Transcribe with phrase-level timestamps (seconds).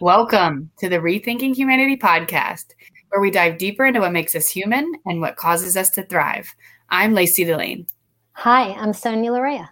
[0.00, 2.66] Welcome to the Rethinking Humanity podcast,
[3.08, 6.54] where we dive deeper into what makes us human and what causes us to thrive.
[6.88, 7.88] I'm Lacey Delane.
[8.34, 9.68] Hi, I'm Sonia Larea.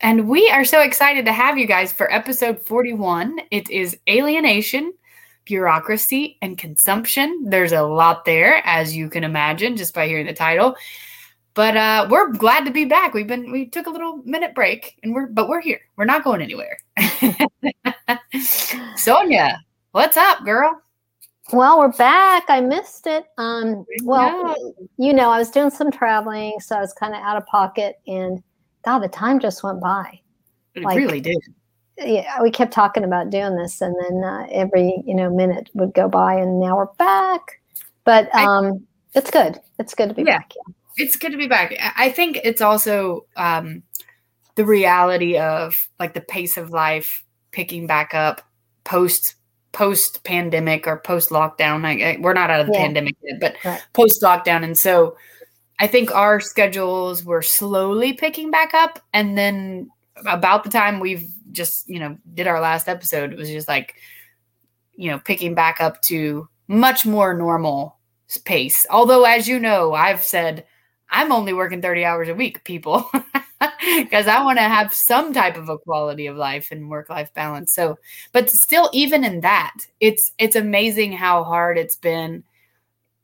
[0.00, 3.38] And we are so excited to have you guys for episode 41.
[3.50, 4.94] It is alienation,
[5.44, 7.44] bureaucracy, and consumption.
[7.50, 10.74] There's a lot there, as you can imagine, just by hearing the title.
[11.52, 13.12] But uh, we're glad to be back.
[13.12, 15.80] We've been we took a little minute break, and we're but we're here.
[15.96, 16.78] We're not going anywhere.
[18.96, 19.60] Sonia,
[19.92, 20.82] what's up, girl?
[21.52, 22.44] Well, we're back.
[22.48, 23.26] I missed it.
[23.38, 24.54] Um, well,
[24.98, 27.96] you know, I was doing some traveling, so I was kind of out of pocket,
[28.06, 28.42] and
[28.84, 30.20] God, the time just went by.
[30.74, 31.38] It like, really did.
[31.96, 35.94] Yeah, we kept talking about doing this, and then uh, every you know minute would
[35.94, 37.60] go by, and now we're back.
[38.04, 39.58] But um, I, it's good.
[39.78, 40.38] It's good to be yeah.
[40.38, 40.52] back.
[40.54, 41.74] Yeah it's good to be back.
[41.96, 43.82] I think it's also um,
[44.56, 48.42] the reality of like the pace of life picking back up
[48.84, 49.34] post
[49.72, 52.20] post pandemic or post lockdown.
[52.20, 52.78] We're not out of the yeah.
[52.80, 53.84] pandemic yet, but right.
[53.92, 55.16] post lockdown, and so
[55.78, 59.90] I think our schedules were slowly picking back up, and then
[60.26, 63.94] about the time we've just you know did our last episode, it was just like
[64.96, 67.98] you know picking back up to much more normal
[68.44, 68.86] pace.
[68.90, 70.66] Although, as you know, I've said
[71.10, 73.10] I'm only working 30 hours a week, people,
[73.96, 77.32] because I want to have some type of a quality of life and work life
[77.34, 77.74] balance.
[77.74, 77.98] So,
[78.32, 82.44] but still, even in that, it's it's amazing how hard it's been.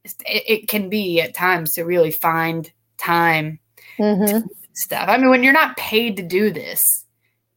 [0.05, 3.59] It, it can be at times to really find time
[3.99, 4.47] mm-hmm.
[4.73, 5.09] stuff.
[5.09, 7.05] I mean, when you're not paid to do this,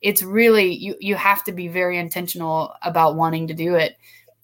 [0.02, 3.98] it's really you you have to be very intentional about wanting to do it.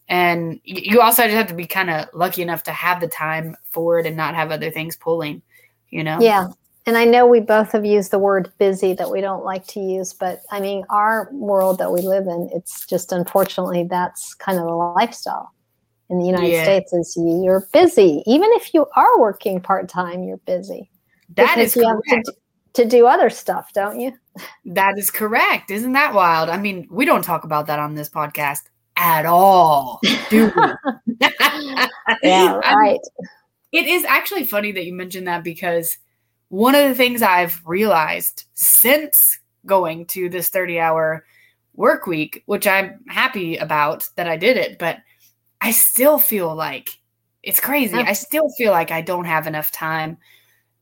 [0.09, 3.56] And you also just have to be kind of lucky enough to have the time
[3.70, 5.42] for it and not have other things pulling
[5.94, 6.20] you know?
[6.20, 6.48] Yeah.
[6.86, 9.80] And I know we both have used the word busy that we don't like to
[9.80, 14.59] use, but I mean, our world that we live in, it's just unfortunately that's kind
[14.59, 15.54] of the lifestyle
[16.09, 16.64] in the United yeah.
[16.64, 18.22] States is you're busy.
[18.26, 20.89] Even if you are working part time, you're busy.
[21.36, 22.02] That is you correct.
[22.10, 22.33] have to,
[22.73, 24.11] to do other stuff, don't you?
[24.65, 25.71] That is correct.
[25.71, 26.50] Isn't that wild?
[26.50, 28.61] I mean, we don't talk about that on this podcast
[28.98, 31.15] at all, do we?
[32.23, 32.65] yeah, right.
[32.65, 33.00] I mean,
[33.71, 35.98] it is actually funny that you mentioned that because
[36.53, 41.25] one of the things I've realized since going to this 30 hour
[41.73, 44.99] work week, which I'm happy about that I did it, but
[45.61, 46.91] I still feel like
[47.41, 47.97] it's crazy.
[47.97, 50.19] I still feel like I don't have enough time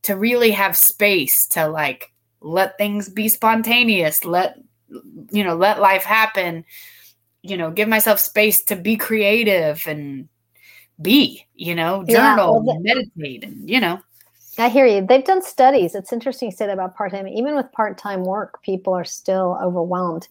[0.02, 2.12] to really have space to like
[2.42, 4.58] let things be spontaneous, let
[5.30, 6.66] you know, let life happen,
[7.40, 10.28] you know, give myself space to be creative and
[11.00, 14.02] be, you know, journal, yeah, well, meditate, and you know.
[14.58, 15.04] I hear you.
[15.06, 15.94] They've done studies.
[15.94, 17.26] It's interesting you said about part time.
[17.28, 20.28] Even with part time work, people are still overwhelmed.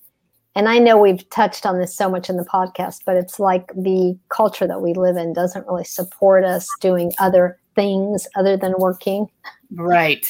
[0.55, 3.67] And I know we've touched on this so much in the podcast, but it's like
[3.73, 8.73] the culture that we live in doesn't really support us doing other things other than
[8.77, 9.27] working.
[9.71, 10.25] Right,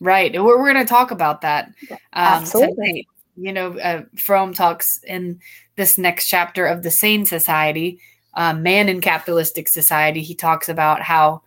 [0.00, 0.32] right.
[0.32, 1.66] We're, we're going to talk about that.
[1.90, 2.86] Um, Absolutely.
[2.86, 3.06] Today.
[3.36, 5.38] You know, uh, Fromm talks in
[5.76, 8.00] this next chapter of the Sane Society
[8.34, 11.42] um, man in capitalistic society, he talks about how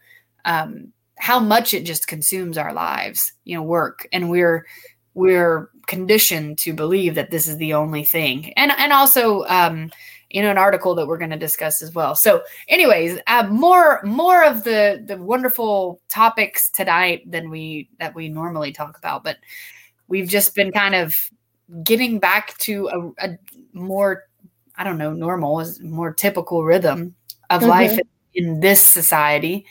[0.46, 4.66] um, how much it just consumes our lives, you know, work, and we're
[5.14, 9.44] we're conditioned to believe that this is the only thing, and and also.
[9.46, 9.92] Um,
[10.30, 12.16] you know, an article that we're going to discuss as well.
[12.16, 18.30] So, anyways, uh, more more of the the wonderful topics tonight than we that we
[18.30, 19.38] normally talk about, but
[20.08, 21.16] we've just been kind of
[21.84, 22.88] getting back to
[23.20, 23.38] a, a
[23.74, 24.24] more
[24.76, 27.16] I don't know, normal is more typical rhythm
[27.50, 27.70] of mm-hmm.
[27.70, 28.00] life
[28.34, 29.66] in this society.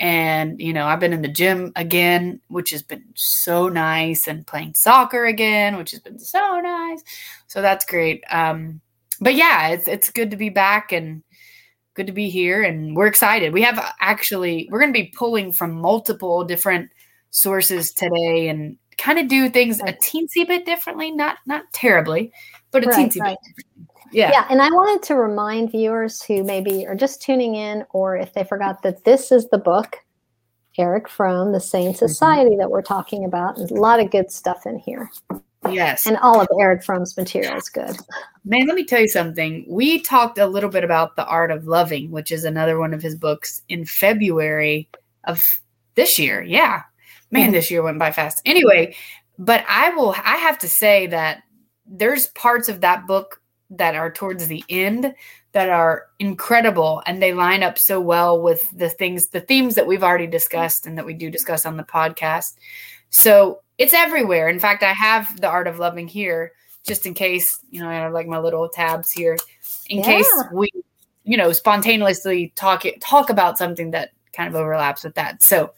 [0.00, 4.46] And, you know, I've been in the gym again, which has been so nice, and
[4.46, 7.02] playing soccer again, which has been so nice.
[7.46, 8.24] So that's great.
[8.30, 8.80] Um,
[9.20, 11.22] but yeah, it's it's good to be back and
[11.94, 13.52] good to be here and we're excited.
[13.52, 16.90] We have actually we're going to be pulling from multiple different
[17.30, 22.32] sources today and kind of do things a teensy bit differently, not not terribly,
[22.70, 23.36] but a right, teensy right.
[23.56, 23.66] bit
[24.12, 24.30] yeah.
[24.30, 24.46] Yeah.
[24.50, 28.44] And I wanted to remind viewers who maybe are just tuning in or if they
[28.44, 29.96] forgot that this is the book,
[30.78, 31.96] Erich Fromm, The Sane mm-hmm.
[31.96, 32.60] Society, mm-hmm.
[32.60, 33.56] that we're talking about.
[33.56, 35.10] There's a lot of good stuff in here.
[35.70, 36.06] Yes.
[36.06, 37.96] And all of Erich Fromm's material is good.
[38.44, 39.64] Man, let me tell you something.
[39.68, 43.02] We talked a little bit about The Art of Loving, which is another one of
[43.02, 44.88] his books in February
[45.24, 45.44] of
[45.94, 46.42] this year.
[46.42, 46.82] Yeah.
[47.30, 47.52] Man, mm-hmm.
[47.52, 48.42] this year went by fast.
[48.44, 48.96] Anyway,
[49.38, 51.42] but I will I have to say that
[51.86, 53.41] there's parts of that book
[53.76, 55.14] that are towards the end
[55.52, 59.86] that are incredible and they line up so well with the things the themes that
[59.86, 62.54] we've already discussed and that we do discuss on the podcast
[63.10, 66.52] so it's everywhere in fact i have the art of loving here
[66.84, 69.36] just in case, you know, I have like my little tabs here
[69.88, 70.04] in Yeah.
[70.04, 70.70] case we,
[71.24, 75.42] you know, spontaneously talk it, talk about something that kind of overlaps with that.
[75.42, 75.72] So,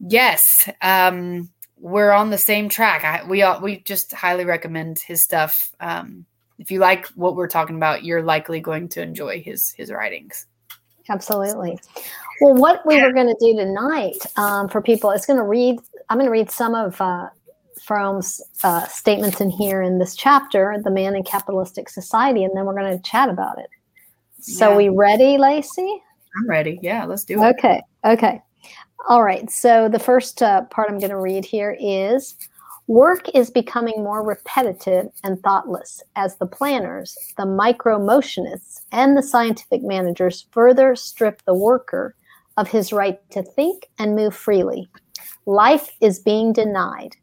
[0.00, 3.04] yes, um, we're on the same track.
[3.04, 5.72] I, we all, we just highly recommend his stuff.
[5.80, 6.26] Um,
[6.58, 10.46] if you like what we're talking about, you're likely going to enjoy his his writings.
[11.08, 11.78] Absolutely.
[12.40, 15.78] Well, what we were going to do tonight um, for people is going to read.
[16.08, 17.28] I'm going to read some of uh,
[17.82, 22.64] Fromm's uh, statements in here in this chapter, "The Man in Capitalistic Society," and then
[22.64, 23.68] we're going to chat about it.
[24.40, 24.76] So, Yeah.
[24.76, 26.02] we ready, Lacey?
[26.36, 26.78] I'm ready.
[26.82, 27.56] Yeah, let's do it.
[27.58, 27.80] Okay.
[28.04, 28.40] Okay.
[29.08, 29.50] All right.
[29.50, 32.36] So the first uh, part I'm going to read here is
[32.86, 39.22] work is becoming more repetitive and thoughtless as the planners, the micro motionists, and the
[39.22, 42.14] scientific managers further strip the worker
[42.56, 44.88] of his right to think and move freely.
[45.46, 47.16] Life is being denied.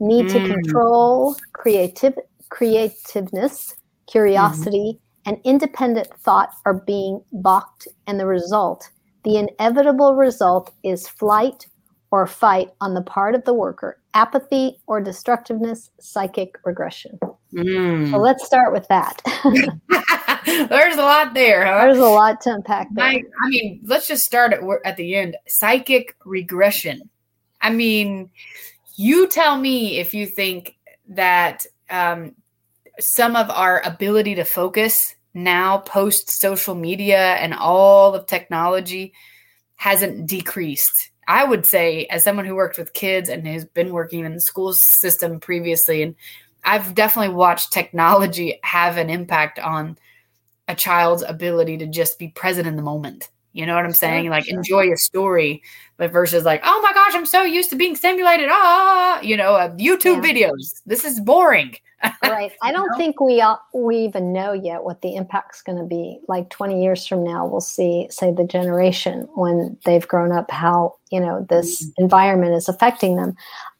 [0.00, 0.46] Need to Mm.
[0.46, 2.18] control creative
[2.50, 3.74] creativeness,
[4.06, 8.90] curiosity, and independent thought are being balked, and the result
[9.26, 11.66] the inevitable result is flight
[12.10, 17.18] or fight on the part of the worker, apathy or destructiveness, psychic regression.
[17.52, 18.10] Mm.
[18.10, 19.22] So let's start with that.
[20.46, 21.86] There's a lot there, huh?
[21.86, 23.04] There's a lot to unpack there.
[23.04, 25.36] I, I mean, let's just start at at the end.
[25.48, 27.10] Psychic regression.
[27.60, 28.30] I mean,
[28.96, 30.76] you tell me if you think
[31.08, 32.34] that um,
[32.98, 39.12] some of our ability to focus now, post social media and all of technology,
[39.76, 41.10] hasn't decreased.
[41.28, 44.40] I would say, as someone who worked with kids and has been working in the
[44.40, 46.14] school system previously, and
[46.64, 49.98] I've definitely watched technology have an impact on
[50.68, 53.30] a child's ability to just be present in the moment.
[53.56, 54.28] You know what I'm saying?
[54.28, 55.62] Like enjoy a story,
[55.96, 58.48] but versus like, oh my gosh, I'm so used to being stimulated.
[58.50, 60.50] Ah, you know, uh, YouTube Yeah.
[60.50, 60.82] videos.
[60.84, 61.74] This is boring.
[62.22, 62.52] right.
[62.62, 62.98] I don't know?
[62.98, 66.18] think we all, we even know yet what the impact's going to be.
[66.28, 70.96] Like 20 years from now, we'll see, say, the generation when they've grown up, how
[71.10, 73.34] you know this environment is affecting them.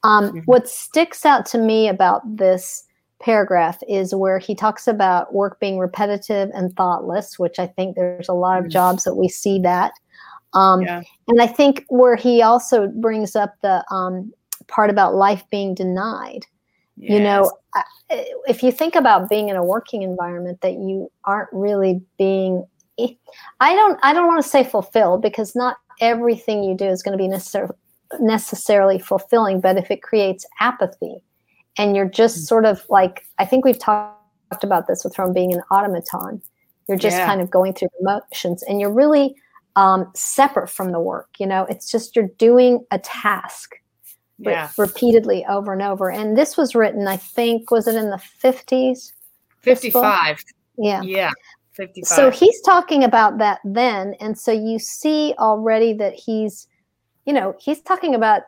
[0.05, 0.43] Um, Mhm.
[0.47, 2.83] What sticks out to me about this
[3.21, 8.29] paragraph is where he talks about work being repetitive and thoughtless, which I think there's
[8.29, 9.93] a lot of jobs that we see that.
[10.55, 11.03] Um, Yeah.
[11.29, 14.33] And I think where he also brings up the um,
[14.69, 16.47] part about life being denied
[16.97, 17.53] you know
[18.49, 22.65] if you think about being in a working environment that you aren't really being
[23.61, 27.17] i don't i don't want to say fulfilled because not everything you do is going
[27.17, 27.75] to be necessar-
[28.19, 31.17] necessarily fulfilling but if it creates apathy
[31.79, 32.47] and you're just Mm.
[32.47, 36.43] sort of like i think we've talked about this with Fromm being an automaton
[36.89, 37.27] you're just Yeah.
[37.27, 39.37] kind of going through the motions and you're really
[39.77, 43.75] um, separate from the work you know it's just you're doing a task
[44.39, 44.71] re- yeah.
[44.77, 46.11] repeatedly over and over.
[46.11, 49.13] And this was written, I think, was it in the 50s?
[49.63, 50.45] 55.
[50.79, 51.03] Yeah.
[51.03, 51.31] Yeah.
[51.73, 52.07] 55.
[52.07, 54.15] So he's talking about that then.
[54.21, 56.69] And so you see already that he's,
[57.25, 58.43] you know, he's talking about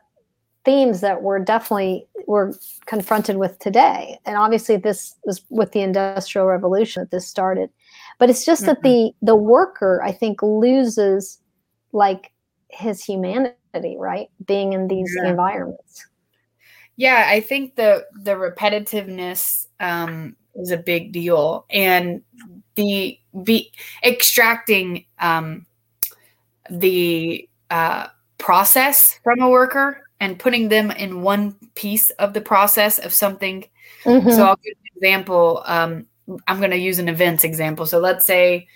[0.69, 2.53] themes that we're definitely we're
[2.85, 4.19] confronted with today.
[4.27, 7.71] And obviously this was with the industrial revolution that this started.
[8.19, 11.41] But it's just that the the worker, I think, loses
[11.93, 12.33] like
[12.69, 14.29] his humanity, right?
[14.47, 15.31] Being in these Yeah.
[15.31, 16.07] environments.
[16.97, 22.21] Yeah, I think the the repetitiveness um, is a big deal, and
[22.75, 23.73] the be
[24.05, 25.65] extracting um,
[26.69, 32.99] the uh, process from a worker and putting them in one piece of the process
[32.99, 33.65] of something.
[34.05, 34.35] Mhm.
[34.35, 35.63] So I'll give an example.
[35.67, 36.07] Um,
[36.47, 37.87] I'm going to use an events example.
[37.87, 38.67] So let's say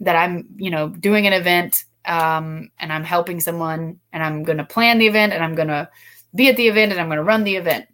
[0.00, 4.58] that I'm, you know, doing an event um, and I'm helping someone and I'm going
[4.58, 5.88] to plan the event and I'm going to
[6.34, 7.86] be at the event and I'm going to run the event.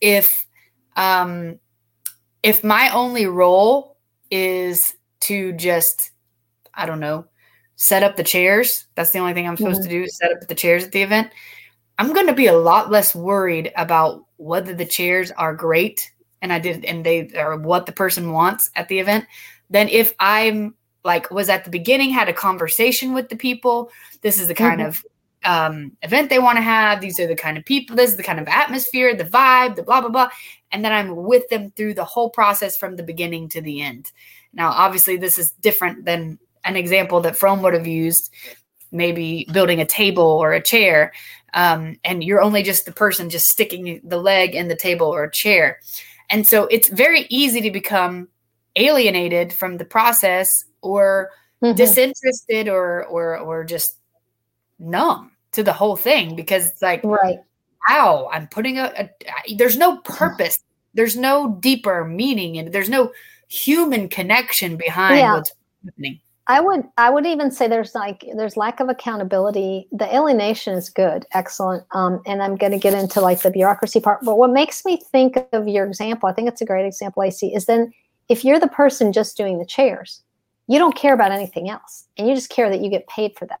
[0.00, 0.46] If
[0.96, 1.58] um,
[2.42, 3.96] if my only role
[4.30, 6.10] is to just,
[6.74, 7.26] I don't know,
[7.76, 8.86] set up the chairs.
[8.94, 11.02] That's the only thing I'm supposed to do is set up the chairs at the
[11.02, 11.30] event.
[11.98, 16.52] I'm going to be a lot less worried about whether the chairs are great and
[16.52, 19.26] I did and they are what the person wants at the event
[19.70, 20.74] than if I'm
[21.04, 23.90] like was at the beginning had a conversation with the people.
[24.22, 24.88] This is the kind Mhm.
[24.88, 25.04] of
[25.44, 27.00] um, event they want to have.
[27.00, 27.94] These are the kind of people.
[27.94, 30.28] This is the kind of atmosphere, the vibe, the blah blah blah.
[30.72, 34.10] And then I'm with them through the whole process from the beginning to the end.
[34.52, 38.30] Now, obviously, this is different than an example that Fromm would have used,
[38.90, 41.12] maybe building a table or a chair,
[41.54, 45.24] um, and you're only just the person just sticking the leg in the table or
[45.24, 45.78] a chair.
[46.30, 48.28] And so it's very easy to become
[48.76, 51.30] alienated from the process or
[51.62, 51.74] Mhm.
[51.74, 53.98] disinterested or or or just
[54.78, 57.38] numb to the whole thing because it's like right.
[57.88, 60.60] wow i'm putting a, a there's no purpose
[60.94, 63.10] there's no deeper meaning and there's no
[63.48, 65.34] human connection behind Yeah.
[65.34, 65.50] what's
[65.84, 66.20] happening.
[66.50, 69.86] I would I would even say there's like there's lack of accountability.
[69.92, 71.84] The alienation is good, excellent.
[71.92, 74.20] Um, and I'm going to get into like the bureaucracy part.
[74.24, 77.54] But what makes me think of your example, I think it's a great example, AC,
[77.54, 77.92] is then
[78.30, 80.22] if you're the person just doing the chairs,
[80.68, 83.44] you don't care about anything else, and you just care that you get paid for
[83.46, 83.60] that.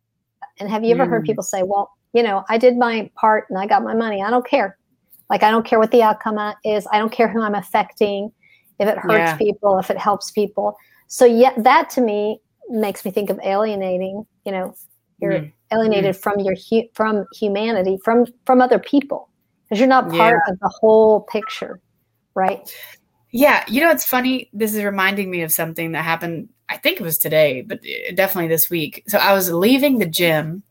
[0.58, 1.26] And have you ever heard Mm.
[1.26, 4.22] people say, "Well, you know, I did my part and I got my money.
[4.22, 4.78] I don't care.
[5.28, 6.86] Like I don't care what the outcome is.
[6.90, 8.32] I don't care who I'm affecting.
[8.78, 9.36] If it hurts Yeah.
[9.36, 10.74] people, if it helps people."
[11.06, 14.24] So yeah, that to me makes me think of alienating.
[14.44, 14.74] You know,
[15.18, 15.52] you're Mhm.
[15.72, 19.28] alienated from your hu- from humanity, from from other people,
[19.64, 21.80] because you're not part of the whole picture,
[22.34, 22.60] right?
[23.30, 24.48] Yeah, you know it's funny.
[24.52, 26.48] This is reminding me of something that happened.
[26.68, 29.04] I think it was today, but uh, definitely this week.
[29.06, 30.62] So I was leaving the gym,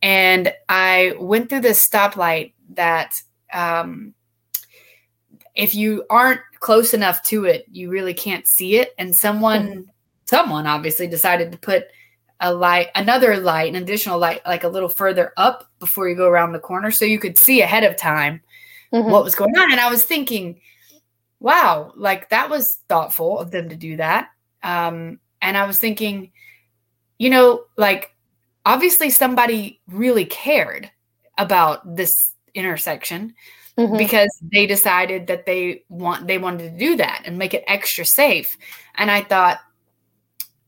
[0.00, 3.20] and I went through this stoplight that,
[3.52, 4.14] um,
[5.54, 8.94] if you aren't close enough to it, you really can't see it.
[8.98, 9.90] And someone,
[10.30, 11.84] someone obviously decided to put
[12.40, 16.28] a light, another light, an additional light, like a little further up before you go
[16.28, 18.40] around the corner, so you could see ahead of time
[18.92, 19.10] Mhm.
[19.10, 19.70] what was going on.
[19.72, 20.60] And I was thinking,
[21.40, 24.28] wow, like that was thoughtful of them to do that.
[24.62, 26.32] Um, and I was thinking,
[27.18, 28.14] you know, like
[28.64, 30.90] obviously somebody really cared
[31.36, 33.34] about this intersection
[33.78, 33.98] Mhm.
[33.98, 38.04] because they decided that they want they wanted to do that and make it extra
[38.04, 38.56] safe.
[38.96, 39.60] And I thought,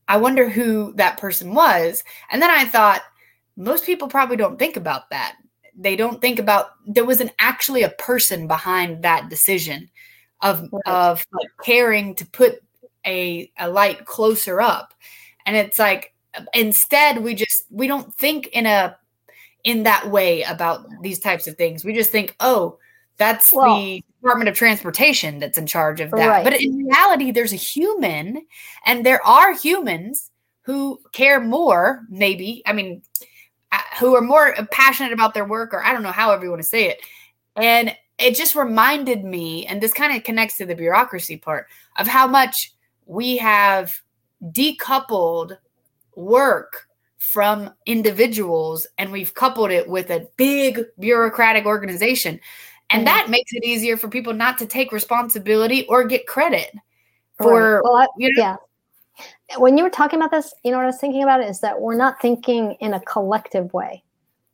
[0.07, 2.03] I wonder who that person was.
[2.31, 3.01] And then I thought,
[3.55, 5.35] most people probably don't think about that.
[5.77, 9.89] They don't think about there was an actually a person behind that decision
[10.41, 10.81] of Right.
[10.87, 12.61] of like caring to put
[13.05, 14.93] a a light closer up.
[15.45, 16.13] And it's like
[16.53, 18.97] instead we just we don't think in a
[19.63, 21.85] in that way about these types of things.
[21.85, 22.77] We just think, oh,
[23.17, 26.27] that's Well- the Department of Transportation that's in charge of that.
[26.27, 26.43] Right.
[26.45, 28.45] But in reality, there's a human,
[28.85, 32.63] and there are humans who care more, maybe.
[32.65, 33.01] I mean,
[33.73, 36.61] uh, who are more passionate about their work, or I don't know, however you want
[36.61, 37.01] to say it.
[37.57, 42.07] And it just reminded me, and this kind of connects to the bureaucracy part of
[42.07, 42.73] how much
[43.05, 43.99] we have
[44.41, 45.57] decoupled
[46.15, 46.87] work
[47.17, 52.39] from individuals and we've coupled it with a big bureaucratic organization.
[52.93, 53.05] And Mhm.
[53.05, 56.71] that makes it easier for people not to take responsibility or get credit
[57.37, 57.83] for, Right.
[57.83, 58.55] well, I, you know, yeah.
[59.57, 61.81] When you were talking about this, you know what I was thinking about is that
[61.81, 64.03] we're not thinking in a collective way.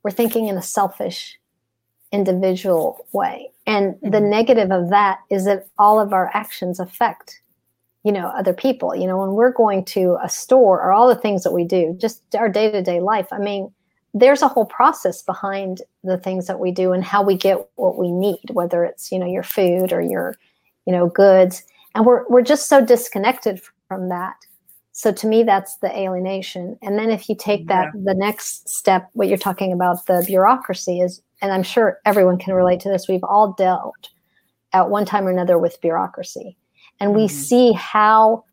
[0.04, 1.40] We're thinking in a selfish,
[2.12, 3.52] individual way.
[3.68, 4.30] And the Mhm.
[4.30, 7.42] negative of that is that all of our actions affect,
[8.04, 8.96] you know, other people.
[8.96, 11.96] You know, when we're going to a store or all the things that we do,
[12.00, 13.28] just our day to day life.
[13.32, 13.72] I mean,
[14.14, 17.98] there's a whole process behind the things that we do and how we get what
[17.98, 20.36] we need, whether it's, you know, your food or your,
[20.86, 21.64] you know, goods.
[21.96, 24.36] And we're we're just so disconnected from that.
[24.92, 26.78] So to me, that's the alienation.
[26.82, 31.00] And then if you take that the next step, what you're talking about, the bureaucracy
[31.00, 33.08] is, and I'm sure everyone can relate to this.
[33.08, 34.10] We've all dealt
[34.74, 36.58] at one time or another with bureaucracy,
[37.00, 37.32] and we Mhm.
[37.32, 38.44] see how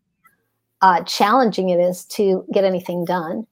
[0.81, 3.45] uh, challenging it is to get anything done.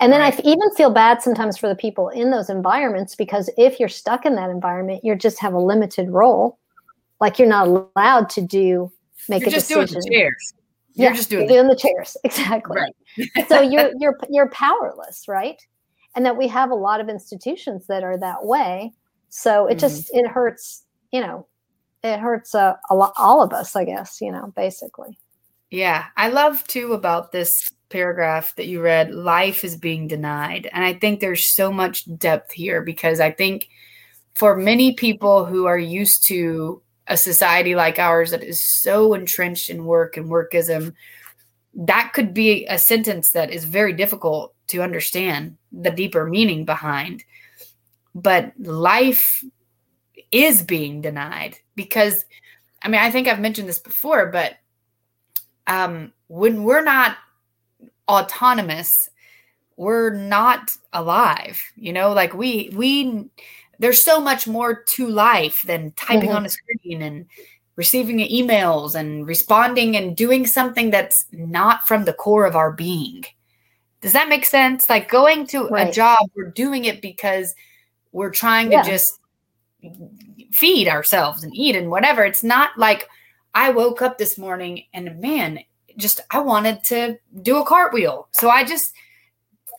[0.00, 0.34] And then I Right.
[0.38, 4.24] f- even feel bad sometimes for the people in those environments because if you're stuck
[4.26, 6.58] in that environment, you just have a limited role.
[7.20, 8.90] Like you're not allowed to do
[9.28, 10.02] make you're a just doing decision.
[10.02, 10.54] the chairs.
[10.94, 12.76] You're just doing doing the chairs exactly.
[12.80, 13.48] Right.
[13.48, 15.60] so you're you're you're powerless, right?
[16.14, 18.92] And that we have a lot of institutions that are that way.
[19.28, 19.80] So it Mhm.
[19.80, 21.46] just it hurts, you know,
[22.02, 25.18] it hurts uh, a lot all of us, I guess, you know, basically.
[25.70, 30.68] Yeah, I love too about this paragraph that you read life is being denied.
[30.72, 33.68] And I think there's so much depth here because I think
[34.34, 39.70] for many people who are used to a society like ours that is so entrenched
[39.70, 40.92] in work and workism,
[41.74, 47.24] that could be a sentence that is very difficult to understand the deeper meaning behind.
[48.14, 49.44] But life
[50.32, 52.24] is being denied because,
[52.82, 54.56] I mean, I think I've mentioned this before, but
[55.66, 57.16] um, when we're not
[58.08, 59.10] autonomous,
[59.76, 61.60] we're not alive.
[61.76, 63.26] You know, like we we
[63.78, 66.36] there's so much more to life than typing Mhm.
[66.36, 67.26] on a screen and
[67.76, 73.22] receiving emails and responding and doing something that's not from the core of our being.
[74.00, 74.88] Does that make sense?
[74.88, 77.54] Like going to a job, we're doing it because
[78.12, 78.82] we're trying Yeah.
[78.82, 79.18] to just
[80.52, 82.24] feed ourselves and eat and whatever.
[82.24, 83.08] It's not like
[83.54, 85.60] I woke up this morning and man,
[85.96, 88.28] just I wanted to do a cartwheel.
[88.32, 88.92] So I just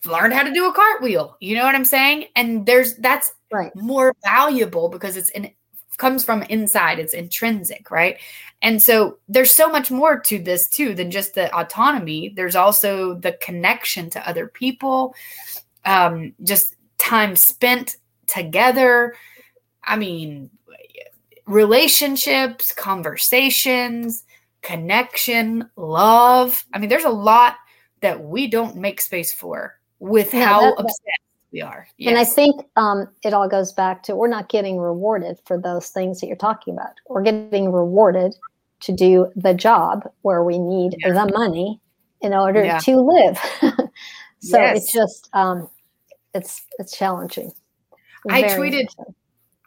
[0.04, 1.36] learned how to do a cartwheel.
[1.40, 2.26] You know what I'm saying?
[2.36, 3.74] And there's that's Right.
[3.74, 5.50] more valuable because it's an
[5.96, 8.18] comes from inside it's intrinsic right
[8.62, 13.14] and so there's so much more to this too than just the autonomy there's also
[13.14, 15.14] the connection to other people
[15.84, 17.96] um, just time spent
[18.26, 19.14] together
[19.84, 20.50] i mean
[21.46, 24.24] relationships conversations
[24.62, 27.54] connection love i mean there's a lot
[28.00, 31.88] that we don't make space for with yeah, how that, obsessed we are.
[31.96, 32.10] Yes.
[32.10, 35.88] And I think um, it all goes back to we're not getting rewarded for those
[35.88, 36.92] things that you're talking about.
[37.08, 38.34] We're getting rewarded
[38.80, 41.12] to do the job where we need yeah.
[41.12, 41.80] the money
[42.20, 42.78] in order yeah.
[42.78, 43.38] to live.
[44.40, 44.78] so yes.
[44.78, 45.68] it's just um,
[46.34, 47.52] it's it's challenging.
[48.28, 48.86] I tweeted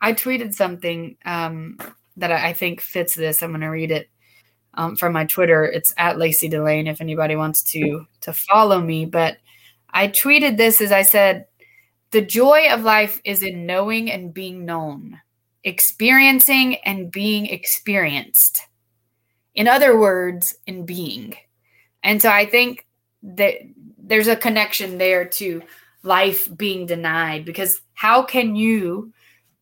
[0.02, 1.78] I tweeted something um,
[2.18, 3.42] that I think fits this.
[3.42, 4.10] I'm going to read it
[4.76, 5.66] um, from my Twitter.
[5.66, 9.06] It's at Lacey Delane if anybody wants to to follow me.
[9.06, 9.38] But
[9.90, 11.48] I tweeted this as I said,
[12.12, 15.20] the joy of life is in knowing and being known,
[15.64, 18.64] experiencing and being experienced.
[19.56, 21.36] In other words, in being.
[22.04, 22.86] And so I think
[23.24, 23.56] that
[23.98, 25.62] there's a connection there to
[26.04, 29.14] life being denied because how can you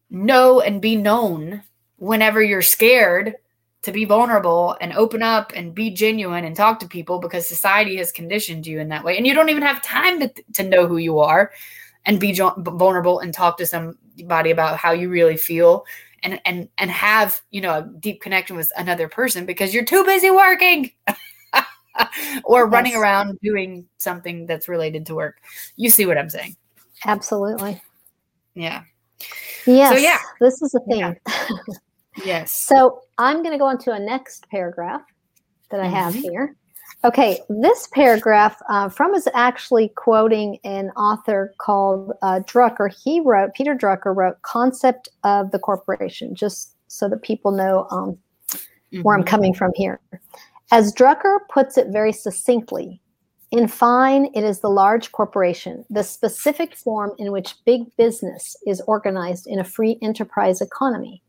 [0.09, 1.63] know and be known
[1.97, 3.35] whenever you're scared
[3.81, 7.95] to be vulnerable and open up and be genuine and talk to people because society
[7.95, 9.17] has conditioned you in that way.
[9.17, 11.51] And you don't even have time to, to know who you are
[12.05, 15.85] and be vulnerable and talk to somebody about how you really feel
[16.23, 20.03] and and and have you know a deep connection with another person because you're too
[20.03, 20.91] busy working
[22.43, 22.71] or yes.
[22.71, 25.37] running around doing something that's related to work.
[25.77, 26.55] You see what i'm saying?
[27.05, 27.81] Absolutely.
[28.53, 28.83] Yeah.
[29.65, 30.17] Yes so yeah.
[30.41, 30.99] this is a thing.
[30.99, 31.13] yeah.
[32.25, 32.51] Yes.
[32.51, 35.01] So I'm going to go on to a next paragraph
[35.71, 36.23] that I have mm-hmm.
[36.23, 36.55] here.
[37.05, 42.93] Okay, this paragraph uh, Fromm is actually quoting an author called uh, Drucker.
[43.03, 48.17] He wrote, Peter Drucker wrote Concept of the Corporation, just so that people know um,
[48.51, 49.01] mm-hmm.
[49.03, 49.29] where I'm mm-hmm.
[49.29, 50.01] coming from here.
[50.71, 53.01] As Drucker puts it very succinctly,
[53.51, 58.81] in fine, it is the large corporation, the specific form in which big business is
[58.81, 61.23] organized in a free enterprise economy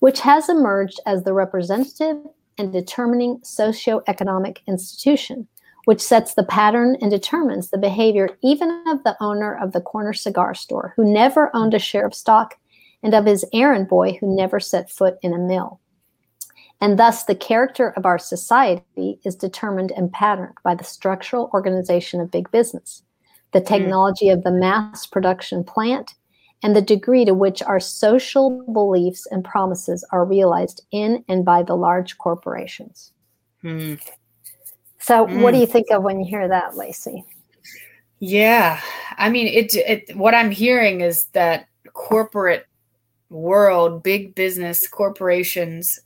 [0.00, 2.18] which has emerged as the representative
[2.58, 5.46] and determining socioeconomic institution,
[5.84, 10.12] which sets the pattern and determines the behavior even of the owner of the corner
[10.12, 12.56] cigar store who never owned a share of stock
[13.02, 15.80] and of his errand boy who never set foot in a mill.
[16.82, 22.20] And thus, the character of our society is determined and patterned by the structural organization
[22.20, 23.02] of big business,
[23.52, 23.66] the hmm.
[23.66, 26.14] technology of the mass production plant,
[26.62, 31.62] and the degree to which our social beliefs and promises are realized in and by
[31.62, 33.12] the large corporations.
[33.62, 33.94] Hmm.
[34.98, 35.40] So, mm.
[35.40, 35.62] what do hmm.
[35.62, 37.24] you think of when you hear that, Lacey?
[38.18, 38.80] Yeah,
[39.16, 40.16] I mean, it, it.
[40.16, 42.66] What I'm hearing is that corporate
[43.30, 45.98] world, big business corporations,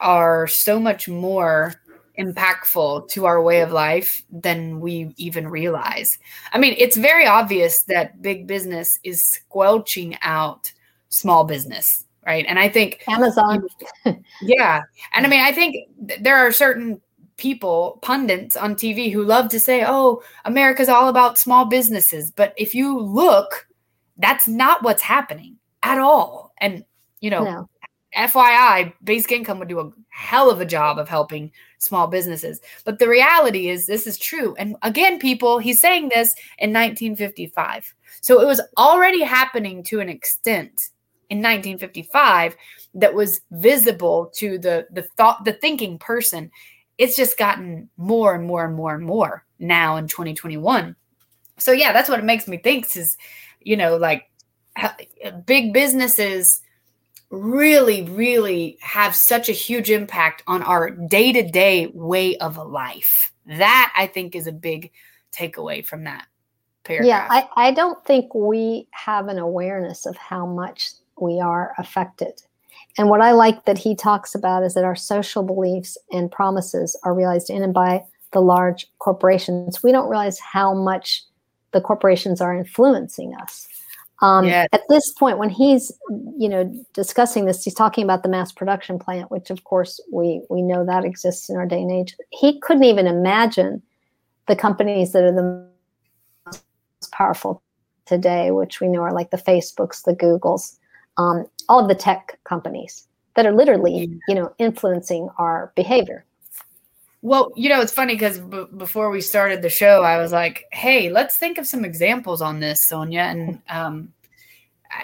[0.00, 1.74] are so much more
[2.18, 6.18] impactful to our way of life than we even realize.
[6.52, 10.72] I mean, it's very obvious that big business is squelching out
[11.08, 12.44] small business, right?
[12.48, 13.66] And I think Amazon.
[14.42, 14.82] yeah.
[15.14, 15.76] And I mean, I think
[16.20, 17.00] there are certain
[17.36, 22.30] people, pundits on TV who love to say, oh, America's all about small businesses.
[22.30, 23.66] But if you look,
[24.16, 26.52] that's not what's happening at all.
[26.58, 26.84] And,
[27.20, 27.68] you know, no.
[28.16, 32.60] FYI, basic income would do a hell of a job of helping small businesses.
[32.84, 34.54] But the reality is, this is true.
[34.56, 37.94] And again, people, he's saying this in 1955.
[38.20, 40.90] So it was already happening to an extent
[41.28, 42.56] in 1955
[42.94, 46.50] that was visible to the the thought the thinking person
[46.98, 50.94] it's just gotten more and more and more and more now in 2021
[51.58, 53.16] so yeah that's what it makes me think is
[53.60, 54.30] you know like
[55.46, 56.62] big businesses
[57.30, 63.32] really, really have such a huge impact on our day to day way of life.
[63.46, 64.92] That I think is a big
[65.32, 66.26] takeaway from that
[66.84, 67.06] paragraph.
[67.06, 72.42] Yeah, I, I don't think we have an awareness of how much we are affected.
[72.98, 76.98] And what I like that he talks about is that our social beliefs and promises
[77.04, 79.82] are realized in and by the large corporations.
[79.82, 81.22] We don't realize how much
[81.72, 83.68] the corporations are influencing us.
[84.22, 84.68] Um, yes.
[84.72, 85.92] At this point, when he's
[86.38, 90.42] you know discussing this, he's talking about the mass production plant, which of course we
[90.48, 92.16] we know that exists in our day and age.
[92.30, 93.82] He couldn't even imagine
[94.48, 95.68] the companies that are the
[96.46, 97.62] most powerful
[98.06, 100.78] today, which we know are like the Facebooks, the Googles,
[101.18, 106.24] um, all of the tech companies that are literally you know influencing our behavior.
[107.26, 110.66] Well, you know, it's funny because b- before we started the show, I was like,
[110.70, 114.12] "Hey, let's think of some examples on this, Sonia." And um,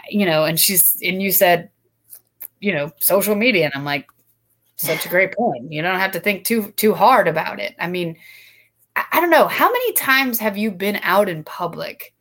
[0.09, 1.71] you know, and she's and you said,
[2.61, 3.65] you know, social media.
[3.65, 4.07] And I'm like,
[4.77, 5.73] such a great point.
[5.73, 7.75] You don't have to think too too hard about it.
[7.81, 8.17] I mean,
[8.95, 9.49] I, I don't know.
[9.49, 12.15] How many times have you been out in public?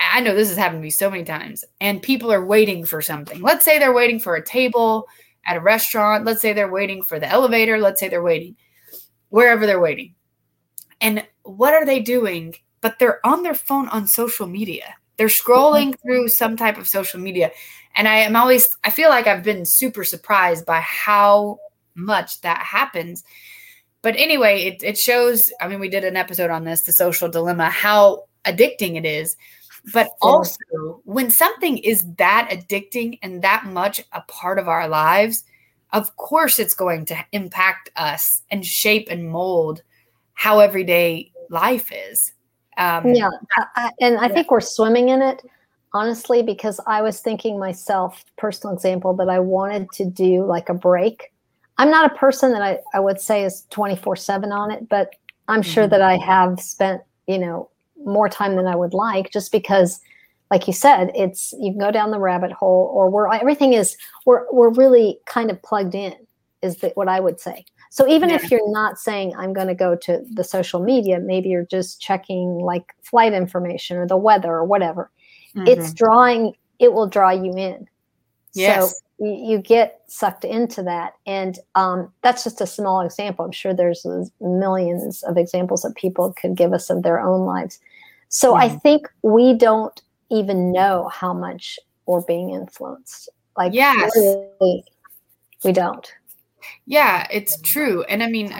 [0.00, 3.00] I know this has happened to me so many times, and people are waiting for
[3.00, 3.40] something.
[3.40, 5.06] Let's say they're waiting for a table
[5.46, 6.24] at a restaurant.
[6.24, 7.78] Let's say they're waiting for the elevator.
[7.78, 8.56] Let's say they're waiting
[9.30, 10.14] wherever they're waiting.
[11.00, 12.54] And what are they doing?
[12.80, 14.94] But they're on their phone on social media.
[15.16, 16.08] They're scrolling mm-hmm.
[16.08, 17.50] through some type of social media.
[17.96, 21.58] And I am always, I feel like I've been super surprised by how
[21.94, 23.24] much that happens.
[24.02, 27.28] But anyway, it, it shows, I mean, we did an episode on this, the social
[27.28, 29.36] dilemma, how addicting it is.
[29.92, 35.44] But also, when something is that addicting and that much a part of our lives,
[35.92, 39.82] of course it's going to impact us and shape and mold
[40.34, 42.32] how everyday life is.
[42.78, 43.28] Um, yeah,
[43.76, 45.42] I, and I think we're swimming in it,
[45.92, 50.74] honestly, because I was thinking myself, personal example, that I wanted to do like a
[50.74, 51.32] break.
[51.76, 55.14] I'm not a person that I, I would say is 24 7 on it, but
[55.48, 55.90] I'm sure mm-hmm.
[55.90, 57.68] that I have spent, you know,
[58.04, 60.00] more time than I would like just because
[60.50, 63.96] like you said, it's you can go down the rabbit hole or we're everything is
[64.26, 66.14] we're we're really kind of plugged in
[66.62, 67.64] is the, what I would say.
[67.90, 68.36] So even yeah.
[68.36, 72.00] if you're not saying I'm going to go to the social media, maybe you're just
[72.00, 75.10] checking like flight information or the weather or whatever.
[75.54, 75.68] Mm-hmm.
[75.68, 77.88] It's drawing it will draw you in.
[78.54, 78.90] Yes.
[78.90, 83.44] So you, you get sucked into that and um, that's just a small example.
[83.44, 84.04] I'm sure there's
[84.40, 87.78] millions of examples that people could give us of their own lives.
[88.28, 88.62] So mm-hmm.
[88.62, 93.28] I think we don't even know how much we're being influenced.
[93.56, 94.10] Like, yes.
[94.16, 94.84] Really,
[95.64, 96.12] we don't.
[96.86, 98.02] Yeah, it's true.
[98.04, 98.52] And I mean,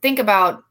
[0.00, 0.64] think about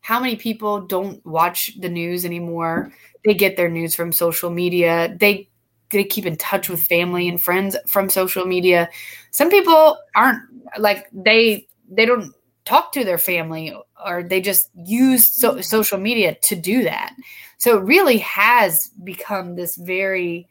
[0.00, 2.92] how many people don't watch the news anymore.
[3.24, 5.16] They get their news from social media.
[5.18, 5.48] They
[5.90, 8.88] they keep in touch with family and friends from social media.
[9.30, 10.42] Some people aren't
[10.78, 16.36] like they they don't talk to their family or they just use so, social media
[16.42, 17.14] to do that.
[17.58, 20.48] So it really has become this very,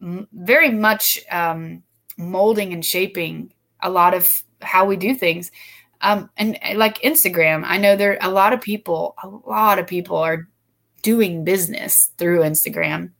[0.00, 1.82] very much um,
[2.16, 4.30] molding and shaping a lot of
[4.62, 5.50] how we do things.
[6.00, 10.16] Um, and like Instagram, I know there a lot of people, a lot of people
[10.16, 10.48] are
[11.02, 13.10] doing business through Instagram.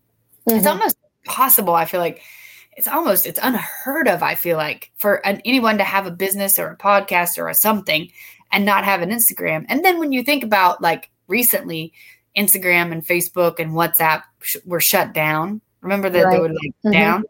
[0.47, 0.59] Mm-hmm.
[0.59, 1.75] It's almost possible.
[1.75, 2.23] I feel like
[2.77, 4.23] it's almost it's unheard of.
[4.23, 7.55] I feel like for an, anyone to have a business or a podcast or a
[7.55, 8.11] something
[8.53, 9.65] and not have an Instagram.
[9.69, 11.93] And then when you think about like recently,
[12.37, 15.61] Instagram and Facebook and WhatsApp sh- were shut down.
[15.81, 16.33] Remember that right.
[16.33, 16.93] they were like mm-hmm.
[16.93, 17.25] down.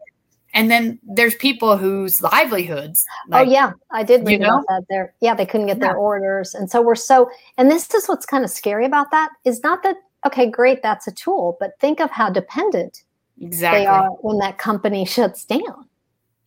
[0.53, 3.05] And then there's people whose livelihoods.
[3.27, 4.83] Oh, like, oh yeah, I did read about that.
[4.89, 5.87] There, yeah, they couldn't get yeah.
[5.87, 7.29] their orders, and so we're so.
[7.57, 11.07] And this is what's kind of scary about that is not that okay, great, that's
[11.07, 13.03] a tool, but think of how dependent
[13.39, 15.87] exactly they are when that company shuts down.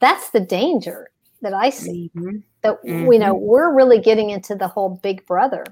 [0.01, 1.11] That's the danger
[1.43, 2.11] that I see.
[2.17, 2.39] Mm-hmm.
[2.63, 3.13] That mm-hmm.
[3.13, 5.65] you know we're really getting into the whole Big Brother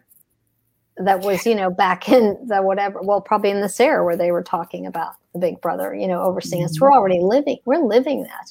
[1.00, 4.30] that was you know back in the whatever well probably in this era where they
[4.30, 6.70] were talking about the big brother you know overseeing mm-hmm.
[6.70, 8.46] us we're already living we're living that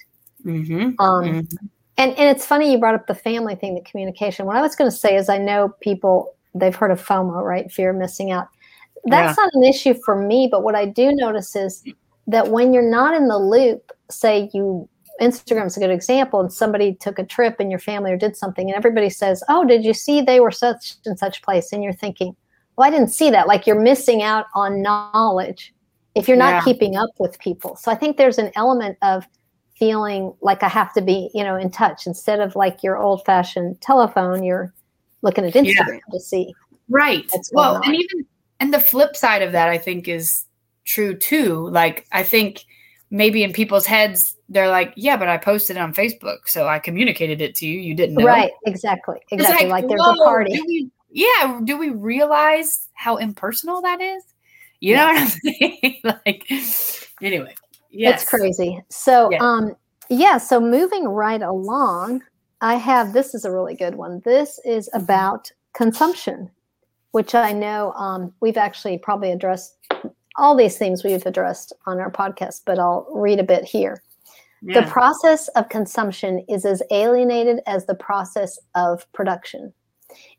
[0.45, 0.99] mm-hmm.
[0.99, 1.65] Um, mm-hmm.
[1.97, 4.75] and and it's funny you brought up the family thing the communication what i was
[4.75, 8.31] going to say is i know people they've heard of fomo right fear of missing
[8.31, 8.47] out
[9.05, 9.43] that's yeah.
[9.43, 11.83] not an issue for me but what i do notice is
[12.27, 14.87] that when you're not in the loop say you
[15.19, 18.67] Instagram's a good example, and somebody took a trip in your family or did something,
[18.67, 21.93] and everybody says, "Oh, did you see they were such and such place?" And you're
[21.93, 22.35] thinking,
[22.75, 25.73] "Well, I didn't see that." Like you're missing out on knowledge
[26.15, 26.61] if you're not yeah.
[26.61, 27.75] keeping up with people.
[27.75, 29.25] So I think there's an element of
[29.77, 33.79] feeling like I have to be, you know, in touch instead of like your old-fashioned
[33.81, 34.43] telephone.
[34.43, 34.73] You're
[35.21, 35.99] looking at Instagram yeah.
[36.11, 36.53] to see.
[36.89, 37.29] Right.
[37.51, 38.25] Well, and even
[38.59, 40.45] and the flip side of that, I think, is
[40.85, 41.69] true too.
[41.69, 42.65] Like I think
[43.11, 46.79] maybe in people's heads they're like, yeah, but I posted it on Facebook, so I
[46.79, 47.79] communicated it to you.
[47.79, 48.25] You didn't know.
[48.25, 48.51] Right.
[48.65, 49.19] Exactly.
[49.31, 49.69] Exactly.
[49.69, 50.53] Like, like, there's a party.
[50.53, 51.61] Do we, yeah.
[51.63, 54.23] Do we realize how impersonal that is?
[54.79, 56.01] You know what I'm saying?
[56.03, 56.51] like,
[57.21, 57.53] anyway.
[57.91, 58.21] Yes.
[58.21, 58.81] It's crazy.
[58.89, 59.37] So, yeah.
[59.39, 59.75] um,
[60.09, 60.37] yeah.
[60.37, 62.23] So moving right along,
[62.61, 64.21] I have this is a really good one.
[64.25, 65.03] This is mm-hmm.
[65.03, 66.49] about consumption,
[67.11, 69.75] which I know um, we've actually probably addressed
[70.35, 74.01] all these things we've addressed on our podcast, but I'll read a bit here.
[74.61, 74.81] Yeah.
[74.81, 79.73] The process of consumption is as alienated as the process of production.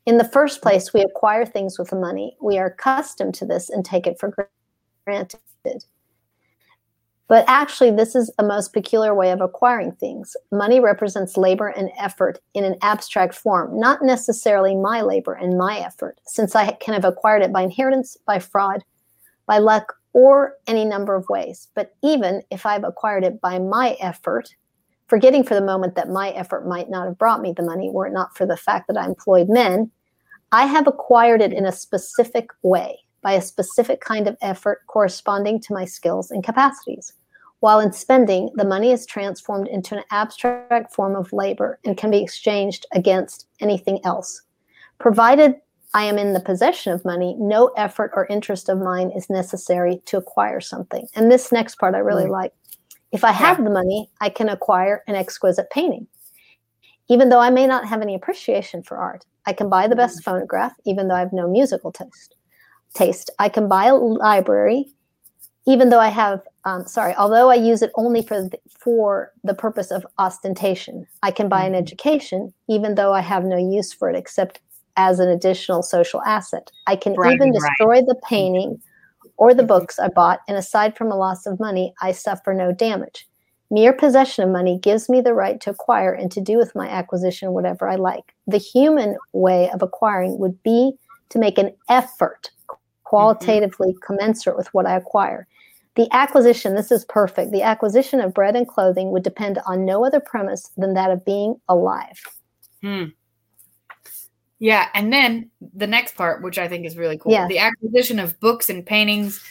[0.06, 0.68] In the first mm-hmm.
[0.68, 2.36] place, we acquire things with money.
[2.40, 4.34] We are accustomed to this and take it for
[5.06, 5.40] granted.
[7.28, 10.36] But actually, this is a most peculiar way of acquiring things.
[10.50, 15.78] Money represents labor and effort in an abstract form, not necessarily my labor and my
[15.78, 18.82] effort, since I can have acquired it by inheritance, by fraud,
[19.46, 21.68] by luck, or any number of ways.
[21.74, 24.54] But even if I've acquired it by my effort,
[25.08, 28.06] forgetting for the moment that my effort might not have brought me the money were
[28.06, 29.90] it not for the fact that I employed men.
[30.52, 35.60] I have acquired it in a specific way by a specific kind of effort corresponding
[35.60, 37.12] to my skills and capacities.
[37.60, 42.10] While in spending, the money is transformed into an abstract form of labor and can
[42.10, 44.42] be exchanged against anything else.
[44.98, 45.56] Provided
[45.92, 50.00] I am in the possession of money, no effort or interest of mine is necessary
[50.06, 51.06] to acquire something.
[51.16, 52.30] And this next part I really mm.
[52.30, 52.52] like.
[53.10, 53.64] If I have yeah.
[53.64, 56.06] the money, I can acquire an exquisite painting.
[57.08, 60.20] Even though I may not have any appreciation for art, I can buy the best
[60.20, 60.24] mm.
[60.24, 62.36] phonograph, even though I have no musical taste.
[62.94, 63.30] Taste.
[63.40, 64.86] I can buy a library,
[65.66, 66.40] even though I have.
[66.64, 71.06] Um, sorry, although I use it only for the, for the purpose of ostentation.
[71.22, 71.82] I can buy an mm-hmm.
[71.82, 74.60] education, even though I have no use for it except
[74.96, 76.70] as an additional social asset.
[76.86, 78.06] I can right, even destroy right.
[78.06, 78.80] the painting
[79.36, 82.72] or the books I bought, and aside from a loss of money, I suffer no
[82.72, 83.26] damage.
[83.70, 86.88] Mere possession of money gives me the right to acquire and to do with my
[86.88, 88.34] acquisition whatever I like.
[88.46, 90.92] The human way of acquiring would be
[91.30, 92.50] to make an effort
[93.04, 94.14] qualitatively mm-hmm.
[94.14, 95.46] commensurate with what I acquire.
[95.96, 97.50] The acquisition, this is perfect.
[97.50, 101.24] The acquisition of bread and clothing would depend on no other premise than that of
[101.24, 102.20] being alive.
[102.82, 103.06] Hmm.
[104.60, 107.48] Yeah, and then the next part, which I think is really cool, yeah.
[107.48, 109.42] the acquisition of books and paintings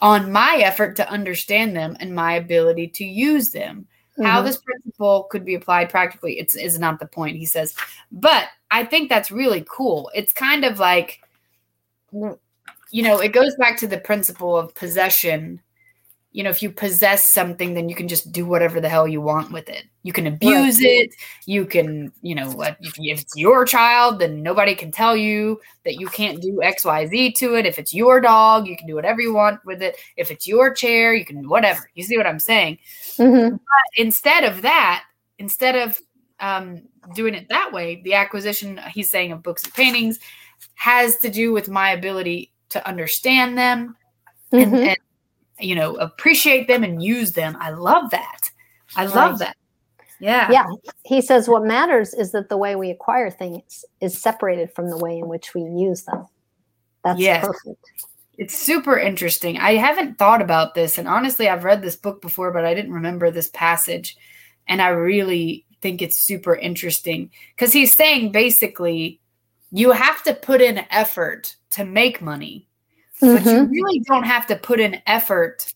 [0.00, 3.86] on my effort to understand them and my ability to use them.
[4.12, 4.24] Mm-hmm.
[4.24, 7.74] How this principle could be applied practically, it's is not the point, he says.
[8.12, 10.10] But I think that's really cool.
[10.14, 11.20] It's kind of like
[12.12, 15.60] you know, it goes back to the principle of possession
[16.32, 19.20] you know, if you possess something, then you can just do whatever the hell you
[19.20, 19.84] want with it.
[20.02, 21.08] You can abuse right.
[21.08, 21.14] it.
[21.44, 26.00] You can, you know, if, if it's your child, then nobody can tell you that
[26.00, 27.66] you can't do X, Y, Z to it.
[27.66, 29.96] If it's your dog, you can do whatever you want with it.
[30.16, 31.90] If it's your chair, you can whatever.
[31.94, 32.78] You see what I'm saying?
[33.16, 33.56] Mm-hmm.
[33.56, 35.04] But instead of that,
[35.38, 36.00] instead of
[36.40, 36.82] um,
[37.14, 40.18] doing it that way, the acquisition he's saying of books and paintings
[40.76, 43.96] has to do with my ability to understand them
[44.50, 44.74] mm-hmm.
[44.74, 44.98] and, and
[45.62, 47.56] you know, appreciate them and use them.
[47.60, 48.50] I love that.
[48.96, 49.56] I love that.
[50.20, 50.50] Yeah.
[50.50, 50.66] Yeah.
[51.04, 54.96] He says what matters is that the way we acquire things is separated from the
[54.96, 56.26] way in which we use them.
[57.02, 57.44] That's yes.
[57.44, 57.84] perfect.
[58.38, 59.58] It's super interesting.
[59.58, 60.96] I haven't thought about this.
[60.96, 64.16] And honestly, I've read this book before, but I didn't remember this passage.
[64.68, 69.20] And I really think it's super interesting because he's saying basically,
[69.72, 72.68] you have to put in effort to make money
[73.22, 73.44] mm-hmm.
[73.44, 75.72] but you really don't have to put in effort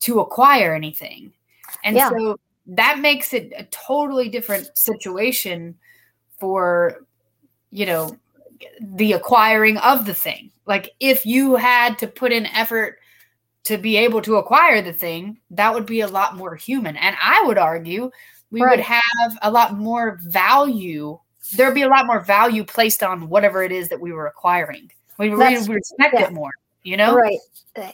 [0.00, 1.32] to acquire anything.
[1.82, 2.10] And yeah.
[2.10, 5.76] so that makes it a totally different situation
[6.38, 7.06] for,
[7.70, 8.16] you know,
[8.80, 10.50] the acquiring of the thing.
[10.66, 12.98] Like if you had to put in effort
[13.64, 16.96] to be able to acquire the thing, that would be a lot more human.
[16.96, 18.10] And I would argue
[18.50, 18.76] we right.
[18.76, 21.18] would have a lot more value.
[21.54, 24.90] There'd be a lot more value placed on whatever it is that we were acquiring.
[25.18, 26.24] We, we respect yeah.
[26.24, 26.50] it more
[26.84, 27.14] you know?
[27.14, 27.38] Right.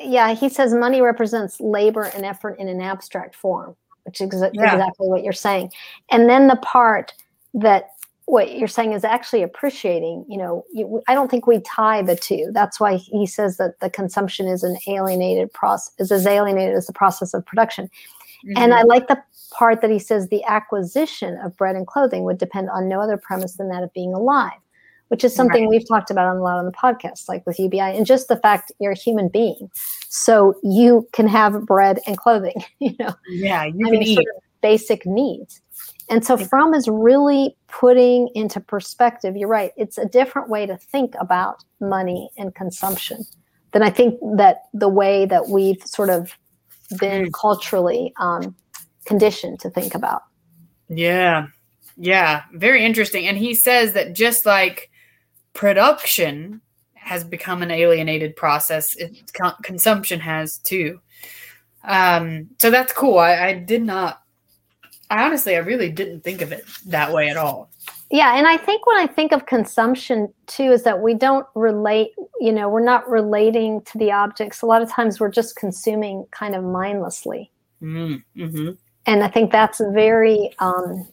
[0.00, 0.34] Yeah.
[0.34, 4.74] He says money represents labor and effort in an abstract form, which is exa- yeah.
[4.74, 5.72] exactly what you're saying.
[6.10, 7.14] And then the part
[7.54, 7.92] that
[8.26, 12.14] what you're saying is actually appreciating, you know, you, I don't think we tie the
[12.14, 12.50] two.
[12.52, 16.86] That's why he says that the consumption is an alienated process, is as alienated as
[16.86, 17.86] the process of production.
[18.46, 18.52] Mm-hmm.
[18.56, 19.20] And I like the
[19.52, 23.16] part that he says the acquisition of bread and clothing would depend on no other
[23.16, 24.52] premise than that of being alive
[25.10, 25.70] which is something right.
[25.70, 28.70] we've talked about a lot on the podcast, like with UBI, and just the fact
[28.78, 29.68] you're a human being.
[30.08, 33.14] So you can have bread and clothing, you know.
[33.28, 34.14] Yeah, you I can mean, eat.
[34.14, 35.60] Sort of basic needs.
[36.08, 40.76] And so Fromm is really putting into perspective, you're right, it's a different way to
[40.76, 43.24] think about money and consumption
[43.72, 46.36] than I think that the way that we've sort of
[46.98, 47.32] been mm.
[47.32, 48.54] culturally um,
[49.04, 50.22] conditioned to think about.
[50.88, 51.46] Yeah.
[51.96, 52.42] Yeah.
[52.54, 53.28] Very interesting.
[53.28, 54.89] And he says that just like
[55.52, 56.60] production
[56.94, 58.94] has become an alienated process.
[58.96, 61.00] It, con- consumption has too.
[61.84, 63.18] Um, so that's cool.
[63.18, 64.22] I, I did not.
[65.10, 67.70] I honestly, I really didn't think of it that way at all.
[68.12, 72.10] Yeah, and I think when I think of consumption too, is that we don't relate.
[72.40, 74.62] You know, we're not relating to the objects.
[74.62, 77.50] A lot of times, we're just consuming kind of mindlessly.
[77.82, 78.42] Mm-hmm.
[78.42, 78.70] mm-hmm.
[79.06, 81.08] And I think that's very um,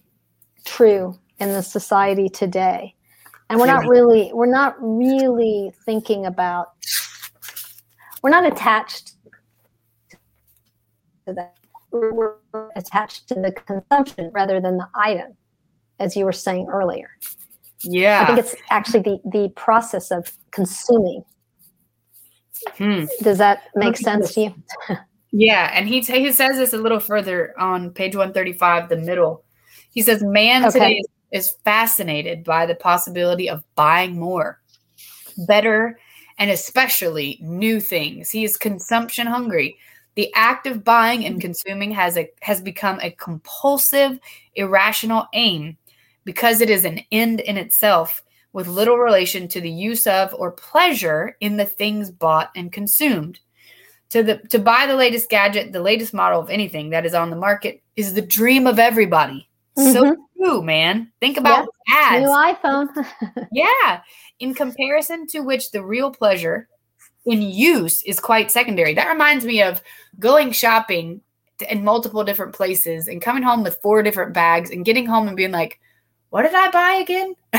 [0.66, 2.94] true in the society today
[3.50, 6.70] and we're not really we're not really thinking about
[8.22, 9.14] we're not attached
[11.26, 11.56] to that.
[11.92, 12.36] We're
[12.76, 15.38] attached to the consumption rather than the item
[16.00, 17.10] as you were saying earlier.
[17.84, 21.24] Yeah i think it's actually the the process of consuming.
[22.78, 23.06] Hmm.
[23.22, 24.56] does that make sense to you?
[25.32, 29.44] Yeah and he, he says this a little further on page 135 the middle.
[29.92, 30.72] He says, Man Okay.
[30.72, 34.60] today is, is fascinated by the possibility of buying more,
[35.48, 36.00] better,
[36.38, 38.30] and especially new things.
[38.30, 39.78] He is consumption hungry.
[40.16, 44.20] The act of buying and consuming has a has become a compulsive,
[44.56, 45.78] irrational aim
[46.24, 50.52] because it is an end in itself with little relation to the use of or
[50.52, 53.40] pleasure in the things bought and consumed.
[54.10, 57.30] To the to buy the latest gadget, the latest model of anything that is on
[57.30, 59.47] the market is the dream of everybody.
[59.78, 60.16] So Mhm.
[60.36, 61.12] true, man.
[61.22, 62.24] Think about ads.
[62.26, 62.90] New iPhone.
[63.52, 64.02] Yeah.
[64.40, 66.68] In comparison to which the real pleasure
[67.26, 68.94] in use is quite secondary.
[68.96, 69.82] That reminds me of
[70.20, 71.22] going shopping
[71.60, 75.28] to- in multiple different places and coming home with four different bags and getting home
[75.28, 75.80] and being like,
[76.30, 77.36] what did I buy again?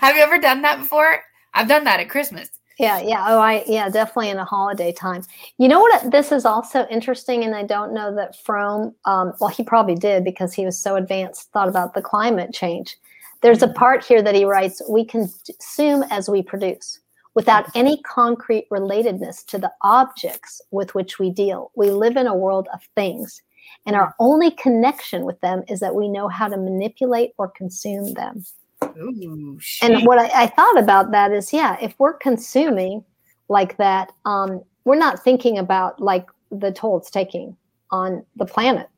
[0.00, 1.22] Have you ever done that before?
[1.54, 2.48] I've done that at Christmas.
[2.78, 3.24] Yeah, yeah.
[3.28, 5.22] Oh, I yeah, definitely in a holiday time.
[5.56, 6.10] You know what?
[6.10, 8.94] This is also interesting, and I don't know that Fromm.
[9.06, 11.50] Um, well, he probably did because he was so advanced.
[11.52, 12.96] Thought about the climate change.
[13.40, 13.76] There's a mm-hmm.
[13.76, 17.00] part here that he writes: "We consume as we produce,
[17.34, 17.78] without mm-hmm.
[17.78, 21.70] any concrete relatedness to the objects with which we deal.
[21.76, 23.40] We live in a world of things,
[23.86, 24.24] and our mm-hmm.
[24.24, 28.44] only connection with them is that we know how to manipulate or consume them."
[28.82, 33.04] Ooh, and what I, I thought about that is yeah if we're consuming
[33.48, 37.56] like that um, we're not thinking about like the toll it's taking
[37.90, 38.88] on the planet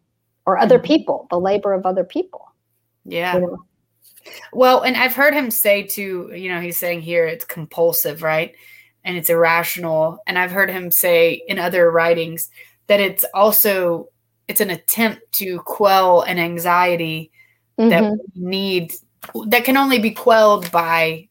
[0.47, 0.85] or other Mhm.
[0.85, 2.45] people the labor of other people
[3.05, 3.35] yeah.
[3.35, 3.59] you know?
[4.53, 8.55] Well, and I've heard him say too, you know, he's saying here it's compulsive, right?
[9.05, 10.19] And it's irrational.
[10.27, 12.51] And I've heard him say in other writings
[12.89, 14.09] that it's also
[14.49, 17.31] it's an attempt to quell an anxiety
[17.77, 18.17] that Mhm.
[18.35, 18.93] we need
[19.47, 21.29] that can only be quelled by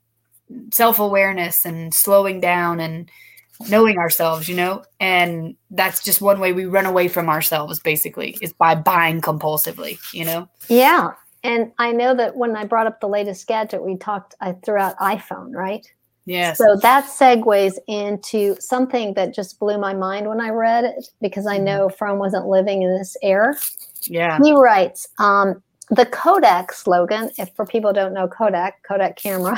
[0.74, 3.10] self-awareness and slowing down and
[3.70, 4.84] knowing ourselves, you know?
[5.00, 9.98] And that's just one way we run away from ourselves basically is by buying compulsively,
[10.14, 10.48] you know?
[10.70, 11.12] yeah
[11.44, 14.78] and i know that when i brought up the latest gadget we talked i threw
[14.78, 15.92] out iphone right
[16.26, 16.58] Yes.
[16.58, 21.48] so that segues into something that just blew my mind when i read it because
[21.48, 23.56] i know Fromm wasn't living in this era
[24.10, 24.40] yeah.
[24.42, 29.58] He writes, um, the Kodak slogan, if for people don't know Kodak, Kodak camera,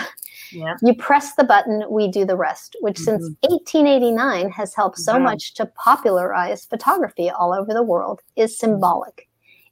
[0.52, 0.76] Yeah.
[0.82, 3.24] you press the button, we do the rest, which mm-hmm.
[3.24, 5.24] since 1889 has helped so Wow.
[5.24, 8.72] much to popularize photography all over the world, is mm-hmm.
[8.72, 9.28] symbolic.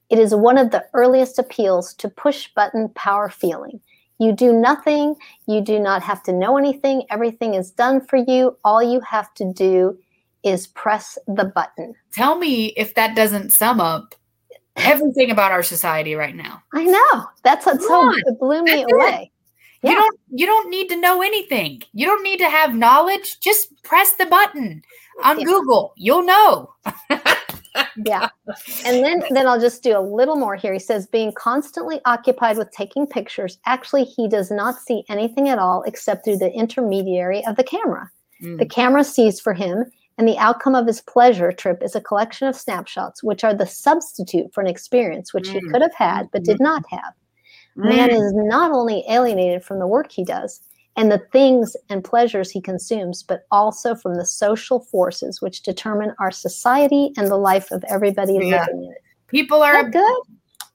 [0.09, 3.79] It is one of the earliest appeals to push button power feeling.
[4.19, 5.15] You do nothing,
[5.47, 8.57] you do not have to know anything, everything is done for you.
[8.63, 9.97] All you have to do
[10.43, 11.93] is press the button.
[12.13, 14.15] Tell me if that doesn't sum up
[14.77, 16.61] everything about our society right now.
[16.73, 17.25] I know.
[17.43, 19.31] That's what so it blew me That's away.
[19.83, 21.81] You don't you don't need to know anything.
[21.93, 23.39] You don't need to have knowledge.
[23.39, 24.81] Just press the button
[25.23, 25.45] on Yeah.
[25.45, 25.93] Google.
[25.97, 26.73] You'll know.
[27.95, 28.29] Yeah.
[28.85, 30.73] And then then I'll just do a little more here.
[30.73, 35.59] He says being constantly occupied with taking pictures, actually he does not see anything at
[35.59, 38.09] all except through the intermediary of the camera.
[38.41, 38.57] Mm.
[38.59, 39.85] The camera sees for him
[40.17, 43.67] and the outcome of his pleasure trip is a collection of snapshots which are the
[43.67, 45.71] substitute for an experience which he Mm.
[45.71, 47.13] could have had but did not have.
[47.75, 48.19] Man Mm.
[48.21, 50.59] is not only alienated from the work he does
[50.95, 56.13] and the things and pleasures he consumes, but also from the social forces which determine
[56.19, 58.61] our society and the life of everybody Yeah.
[58.61, 59.01] living in it.
[59.27, 60.21] People are good?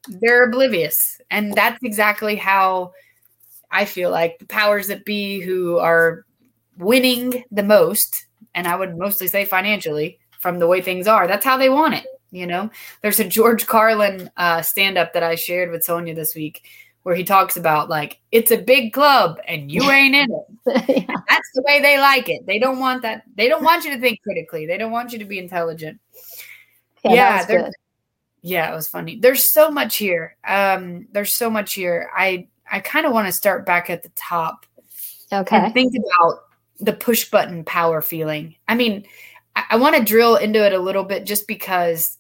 [0.09, 1.21] they're oblivious.
[1.31, 2.93] And that's exactly how
[3.71, 6.25] I feel like the powers that be who are
[6.77, 11.45] winning the most, and I would mostly say financially, from the way things are, that's
[11.45, 12.07] how they want it.
[12.31, 12.71] You know,
[13.03, 16.65] there's a George Carlin uh, stand up that I shared with Sonia this week
[17.03, 21.07] where he talks about like it's a big club and you ain't in it.
[21.09, 21.17] yeah.
[21.29, 22.47] That's the way they like it.
[22.47, 23.25] They don't want that.
[23.35, 24.67] They don't want you to think critically.
[24.67, 26.01] They don't want you to be intelligent.
[27.05, 27.73] Yeah, Yeah, that was they're- good.
[28.45, 29.21] Yeah, it was funny.
[29.21, 30.37] There's so much here.
[30.45, 32.11] Um, there's so much here.
[32.17, 34.67] I I kind of want to start back at the top
[35.33, 35.57] Okay.
[35.57, 36.41] and think about
[36.83, 38.57] the push button power feeling.
[38.69, 39.05] I mean,
[39.57, 42.19] I, I want to drill into it a little bit just because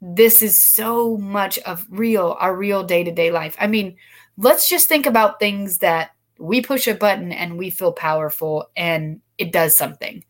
[0.00, 3.56] this is so much of real, our real day to day life.
[3.58, 3.96] I mean,
[4.36, 9.20] let's just think about things that we push a button and we feel powerful and
[9.38, 10.24] it does something.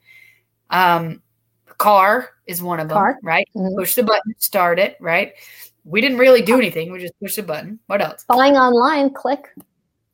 [0.71, 1.23] Um,
[1.79, 3.19] car is one of them, Car.
[3.23, 3.49] right?
[3.55, 3.77] Mhm.
[3.77, 5.33] Push the button, start it, right?
[5.85, 6.93] We didn't really do anything.
[6.93, 7.79] We just pushed a button.
[7.87, 8.25] What else?
[8.29, 9.49] Buying online, click.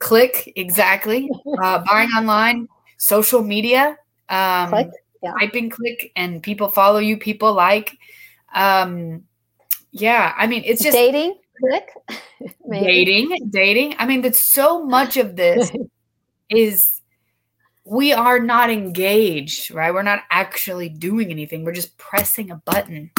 [0.01, 1.29] Click, exactly.
[1.63, 2.67] Uh, buying online,
[3.01, 3.97] social media,
[4.29, 4.91] um, Click,
[5.23, 5.33] yeah.
[5.41, 7.97] typing click, and people follow you, people like.
[8.55, 9.25] Um,
[9.91, 11.89] yeah, I mean, it's just Dating, click.
[12.71, 13.95] Dating, dating.
[13.99, 15.73] I mean, that's so much of this
[16.51, 17.01] is
[17.85, 19.93] we are not engaged, right?
[19.93, 21.65] We're not actually doing anything.
[21.65, 23.11] We're just pressing a button.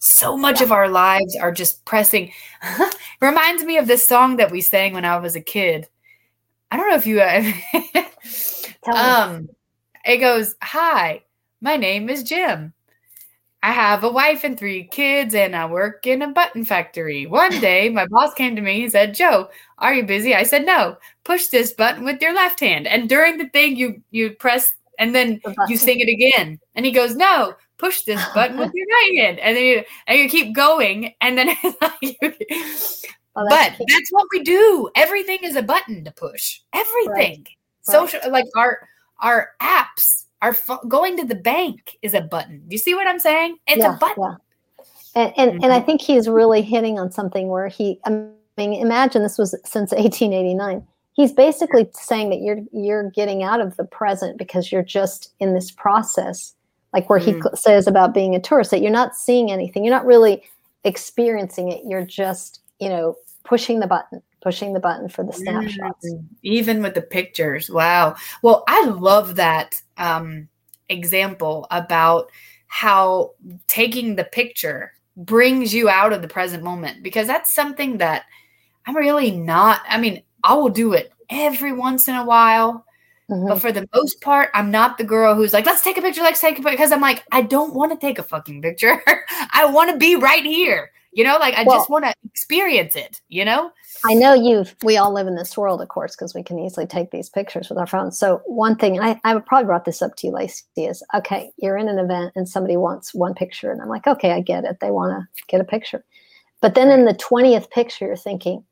[0.00, 0.66] so much yeah.
[0.66, 2.32] of our lives are just pressing.
[3.20, 5.88] Reminds me of this song that we sang when I was a kid.
[6.70, 7.20] I don't know if you.
[8.94, 9.48] um,
[10.04, 11.22] it goes, "Hi,
[11.60, 12.72] my name is Jim.
[13.62, 17.26] I have a wife and three kids, and I work in a button factory.
[17.26, 19.48] One day, my boss came to me and said, Joe,
[19.78, 20.34] are you busy?
[20.34, 20.96] I said, No.
[21.24, 22.86] Push this button with your left hand.
[22.86, 26.60] And during the thing, you you press and then you sing it again.
[26.74, 29.38] And he goes, No, push this button with your right hand.
[29.40, 31.14] And then you, and you keep going.
[31.20, 32.78] And then it's like,
[33.36, 34.90] oh, but that's what we do.
[34.94, 36.60] Everything is a button to push.
[36.72, 37.12] Everything.
[37.12, 37.48] Right.
[37.82, 38.32] Social, right.
[38.32, 38.88] like our
[39.20, 42.62] our apps our fo- going to the bank is a button.
[42.68, 43.56] Do you see what I'm saying?
[43.66, 44.22] It's yeah, a button.
[44.22, 44.34] Yeah.
[45.14, 45.64] And and, mm-hmm.
[45.64, 45.86] and I mm-hmm.
[45.86, 50.86] think he's really hitting on something where he I mean imagine this was since 1889.
[51.12, 55.54] He's basically saying that you're you're getting out of the present because you're just in
[55.54, 56.54] this process
[56.92, 57.40] like where mm-hmm.
[57.42, 59.84] he says about being a tourist that you're not seeing anything.
[59.84, 60.42] You're not really
[60.84, 61.82] experiencing it.
[61.84, 66.06] You're just, you know, pushing the button pushing the button for the snapshots.
[66.06, 67.70] Mm, even with the pictures.
[67.70, 68.16] Wow.
[68.42, 70.48] Well, I love that um,
[70.88, 72.30] example about
[72.66, 73.32] how
[73.66, 78.24] taking the picture brings you out of the present moment because that's something that
[78.86, 79.80] I'm really not.
[79.88, 82.84] I mean, I will do it every once in a while.
[83.30, 83.48] Mm-hmm.
[83.48, 86.22] But for the most part, I'm not the girl who's like, let's take a picture,
[86.22, 86.70] let's take a picture.
[86.70, 89.02] Because I'm like, I don't want to take a fucking picture.
[89.50, 90.90] I want to be right here.
[91.12, 93.72] You know, like I well, just want to experience it, you know?
[94.04, 96.86] I know you've, we all live in this world, of course, because we can easily
[96.86, 98.18] take these pictures with our phones.
[98.18, 101.78] So one thing, I, I probably brought this up to you, Lacey, is okay, you're
[101.78, 103.72] in an event and somebody wants one picture.
[103.72, 104.78] And I'm like, okay, I get it.
[104.80, 106.04] They want to get a picture.
[106.60, 108.64] But then in the 20th picture, you're thinking,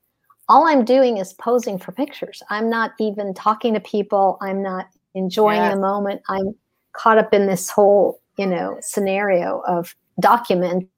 [0.49, 2.43] all I'm doing is posing for pictures.
[2.51, 4.39] I'm not even talking to people.
[4.41, 5.75] I'm not enjoying yeah.
[5.75, 6.23] the moment.
[6.29, 6.55] I'm
[6.93, 10.89] caught up in this whole, you know, scenario of document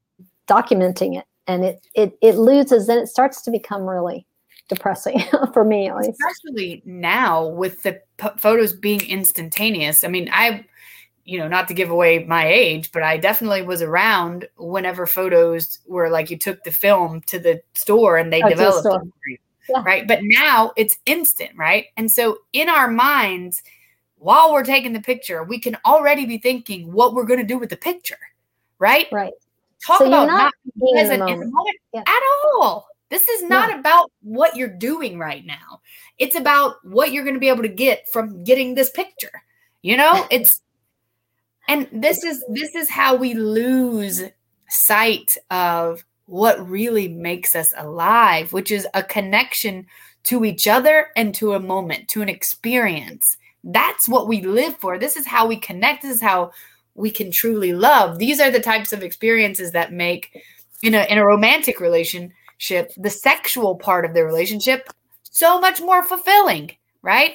[0.49, 4.27] documenting it and it it it loses then it starts to become really
[4.69, 5.23] depressing
[5.53, 10.05] for me especially now with the p- photos being instantaneous.
[10.05, 10.65] I mean i
[11.25, 15.79] you know not to give away my age but i definitely was around whenever photos
[15.87, 19.83] were like you took the film to the store and they oh, developed it yeah.
[19.85, 20.09] right?
[20.09, 21.87] But now it's instant right?
[21.97, 23.63] And so in our minds
[24.17, 27.59] while we're taking the picture we can already be thinking what we're going to do
[27.59, 28.19] with the picture
[28.79, 29.07] right?
[29.13, 29.33] Right
[29.87, 32.01] Talk so about not, not present in the moment yeah.
[32.01, 32.87] at all.
[33.11, 33.79] This is not yeah.
[33.79, 35.81] about what you're doing right now.
[36.19, 39.43] It's about what you're going to be able to get from getting this picture.
[39.83, 40.61] You know, it's
[41.69, 44.23] and this is this is how we lose
[44.69, 49.87] sight of what really makes us alive, which is a connection
[50.25, 53.25] to each other and to a moment, to an experience.
[53.65, 54.99] That's what we live for.
[54.99, 56.03] This is how we connect.
[56.03, 56.53] This is how
[56.99, 58.19] we can truly love.
[58.19, 60.43] These are the types of experiences that make
[60.83, 64.89] in a in a romantic relationship the sexual part of the relationship
[65.23, 66.73] so much more fulfilling,
[67.03, 67.35] right?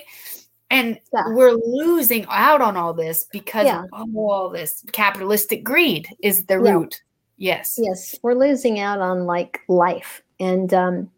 [0.69, 1.23] And yeah.
[1.27, 3.85] we're losing out on all this because yeah.
[3.91, 7.01] all this capitalistic greed is the root.
[7.37, 7.57] Yeah.
[7.57, 7.79] Yes.
[7.81, 8.15] Yes.
[8.23, 10.21] We're losing out on like life.
[10.39, 11.11] And um,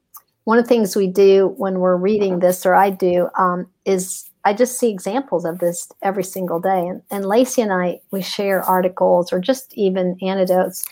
[0.44, 4.30] one of the things we do when we're reading this, or I do, um, is
[4.46, 6.88] I just see examples of this every single day.
[6.88, 10.86] And, and Lacey and I, we share articles or just even anecdotes.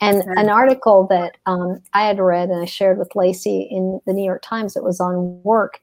[0.00, 4.14] And an article that um, I had read and I shared with Lacey in the
[4.14, 5.80] New York Times, it was on work.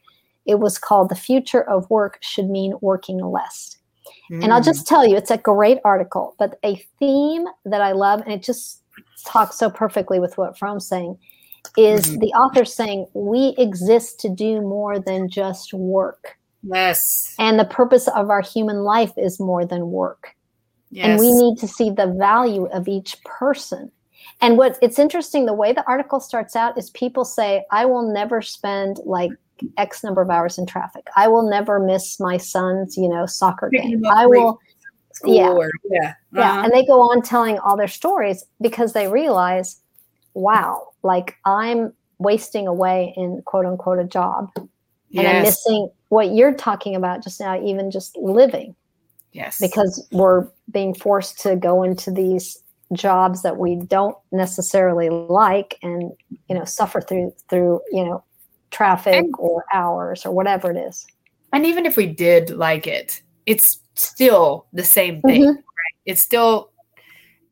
[0.48, 3.78] It was called The Future of Work Should Mean Working Less.
[4.32, 4.46] Mm.
[4.46, 4.90] And I'll just mm.
[4.90, 8.82] tell you, it's a great article, but a theme that I love, and it just
[9.26, 11.18] talks so perfectly with what Fromm's saying,
[11.78, 12.20] is mm-hmm.
[12.20, 16.37] the author saying, We exist to do more than just work.
[16.64, 17.36] Yes.
[17.40, 20.36] And the purpose of our human life is more than work.
[20.90, 21.06] Yes.
[21.06, 23.92] And we need to see the value of each person.
[24.42, 28.12] And what it's interesting, the way the article starts out is people say, I will
[28.14, 29.32] never spend like
[29.78, 31.08] X number of hours in traffic.
[31.16, 34.06] I will never miss my son's, you know, soccer game.
[34.06, 34.60] I will
[35.24, 35.50] yeah.
[35.50, 36.10] Or, yeah.
[36.10, 36.40] Uh-huh.
[36.40, 36.64] Yeah.
[36.64, 39.82] And they go on telling all their stories because they realize,
[40.34, 44.52] wow, like I'm wasting away in quote unquote a job.
[45.10, 45.26] Yes.
[45.26, 48.76] And I'm missing what you're talking about just now, even just living.
[49.32, 49.60] Yes.
[49.60, 52.62] Because we're being forced to go into these
[52.94, 56.12] jobs that we don't necessarily like and
[56.48, 58.24] you know suffer through through you know
[58.72, 61.06] traffic and, or hours or whatever it is
[61.52, 65.52] and even if we did like it it's still the same thing mm-hmm.
[65.52, 66.72] right it's still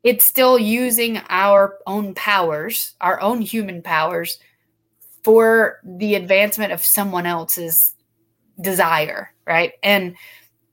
[0.04, 4.40] it's still using our own powers our own human powers
[5.26, 7.96] for the advancement of someone else's
[8.62, 9.72] desire, right?
[9.82, 10.16] And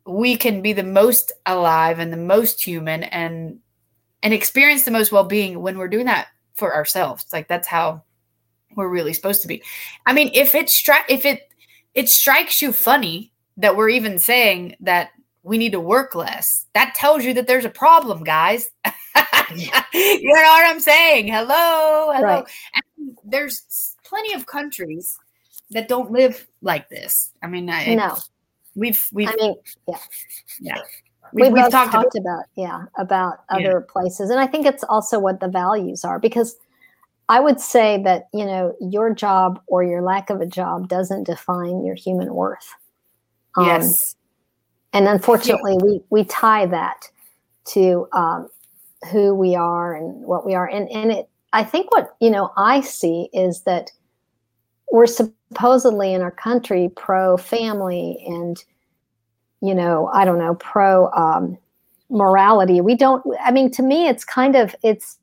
[0.07, 3.61] we can be the most alive and the most human and
[4.22, 7.24] and experience the most well-being when we're doing that for ourselves.
[7.32, 8.03] Like that's how
[8.76, 9.62] we're really supposed to be.
[10.05, 11.50] I mean, if it stri- if it
[11.94, 16.94] it strikes you funny that we're even saying that we need to work less, that
[16.94, 18.68] tells you that there's a problem, guys.
[19.55, 21.28] you know what I'm saying?
[21.28, 22.22] Hello, hello.
[22.22, 22.44] Right.
[22.98, 25.18] And there's plenty of countries
[25.70, 27.32] that don't live like this.
[27.42, 28.16] I mean, I, no,
[28.74, 29.28] we've we've.
[29.28, 29.54] I mean,
[29.88, 29.98] yeah,
[30.60, 30.78] yeah.
[31.32, 33.92] We've, we we've talked, talked about, about, yeah about other yeah.
[33.92, 36.56] places, and I think it's also what the values are because
[37.30, 41.24] I would say that you know your job or your lack of a job doesn't
[41.24, 42.68] define your human worth.
[43.56, 44.14] Um, yes,
[44.92, 45.84] and unfortunately, yeah.
[45.84, 47.08] we we tie that
[47.68, 48.48] to um,
[49.10, 51.28] who we are and what we are, and and it.
[51.54, 53.90] I think what you know I see is that
[54.91, 58.62] we're supposedly in our country pro family and
[59.61, 61.59] you know I don't know pro um,
[62.12, 62.80] morality.
[62.80, 63.24] We don't.
[63.43, 65.18] I mean, to me, it's kind of it's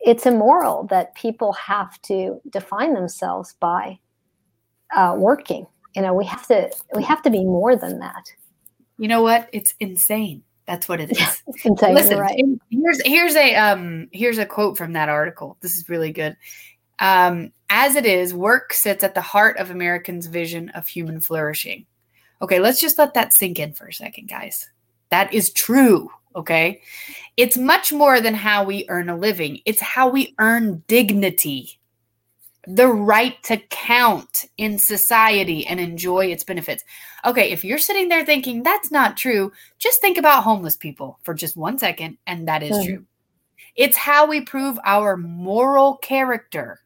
[0.00, 3.98] it's immoral that people have to define themselves by
[4.94, 5.66] uh, working.
[5.94, 8.24] You know, we have to we have to be more than that.
[8.98, 9.48] You know what?
[9.52, 10.42] It's insane.
[10.66, 11.42] That's what it is.
[11.64, 12.38] insane, Listen, right.
[12.70, 15.56] here's here's a um here's a quote from that article.
[15.60, 16.36] This is really good.
[16.98, 21.86] Um, as it is, work sits at the heart of Americans' vision of human flourishing.
[22.40, 24.68] Okay, let's just let that sink in for a second, guys.
[25.10, 26.10] That is true.
[26.34, 26.82] Okay.
[27.36, 31.78] It's much more than how we earn a living, it's how we earn dignity,
[32.66, 36.84] the right to count in society and enjoy its benefits.
[37.24, 37.50] Okay.
[37.50, 41.56] If you're sitting there thinking that's not true, just think about homeless people for just
[41.56, 42.18] one second.
[42.26, 43.04] And that is true.
[43.74, 46.80] It's how we prove our moral character.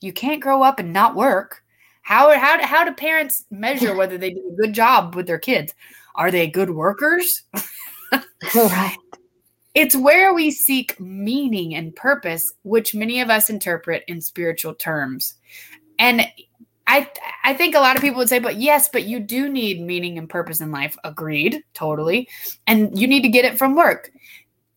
[0.00, 1.62] You can't grow up and not work.
[2.02, 5.74] How, how, how do parents measure whether they do a good job with their kids?
[6.14, 7.42] Are they good workers?
[8.54, 8.96] right.
[9.74, 15.34] It's where we seek meaning and purpose, which many of us interpret in spiritual terms.
[15.98, 16.26] And
[16.88, 17.08] I
[17.44, 20.18] I think a lot of people would say, but yes, but you do need meaning
[20.18, 20.96] and purpose in life.
[21.04, 22.28] Agreed, totally.
[22.66, 24.10] And you need to get it from work.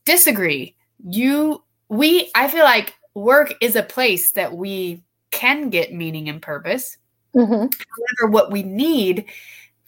[0.05, 0.75] Disagree.
[1.03, 5.01] You we I feel like work is a place that we
[5.31, 6.97] can get meaning and purpose.
[7.35, 7.53] Mm-hmm.
[7.53, 9.25] However, what we need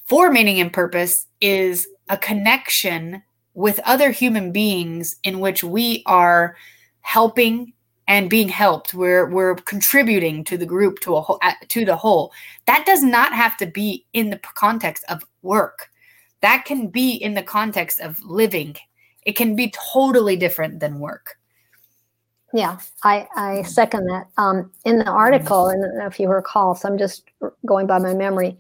[0.05, 3.21] for meaning and purpose is a connection
[3.53, 6.55] with other human beings in which we are
[7.01, 7.73] helping
[8.07, 8.93] and being helped.
[8.93, 12.31] We're we're contributing to the group to a whole to the whole.
[12.65, 15.89] That does not have to be in the context of work.
[16.41, 18.75] That can be in the context of living.
[19.25, 21.37] It can be totally different than work
[22.53, 26.97] yeah i i second that um in the article and if you recall so i'm
[26.97, 27.29] just
[27.65, 28.57] going by my memory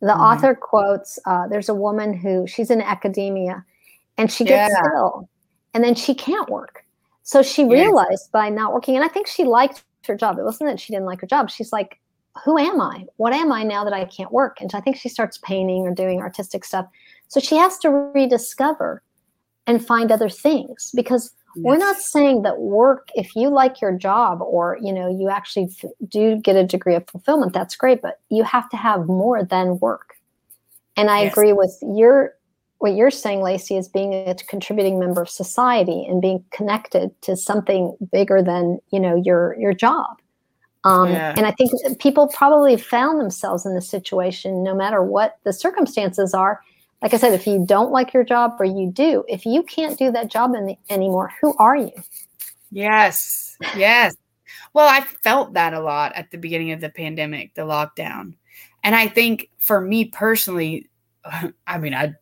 [0.00, 0.20] the mm-hmm.
[0.20, 3.64] author quotes uh, there's a woman who she's in academia
[4.18, 4.90] and she gets yeah.
[4.96, 5.28] ill
[5.74, 6.84] and then she can't work.
[7.22, 10.38] So she realized by not working, and I think she liked her job.
[10.38, 11.50] It wasn't that she didn't like her job.
[11.50, 12.00] She's like,
[12.44, 13.04] who am I?
[13.16, 14.60] What am I now that I can't work?
[14.60, 16.86] And I think she starts painting or doing artistic stuff.
[17.28, 19.02] So she has to rediscover
[19.66, 21.64] and find other things because yes.
[21.64, 25.68] we're not saying that work if you like your job or you know you actually
[26.08, 29.78] do get a degree of fulfillment that's great but you have to have more than
[29.80, 30.14] work
[30.96, 31.32] and i yes.
[31.32, 32.34] agree with your
[32.82, 37.36] what you're saying, Lacey, is being a contributing member of society and being connected to
[37.36, 40.20] something bigger than you know your your job.
[40.82, 41.32] Um, yeah.
[41.36, 46.34] And I think people probably found themselves in this situation, no matter what the circumstances
[46.34, 46.60] are.
[47.02, 49.98] Like I said, if you don't like your job or you do, if you can't
[49.98, 50.52] do that job
[50.88, 51.90] anymore, who are you?
[52.70, 54.14] Yes, yes.
[54.72, 58.34] Well, I felt that a lot at the beginning of the pandemic, the lockdown.
[58.84, 60.88] And I think for me personally,
[61.66, 62.14] I mean, I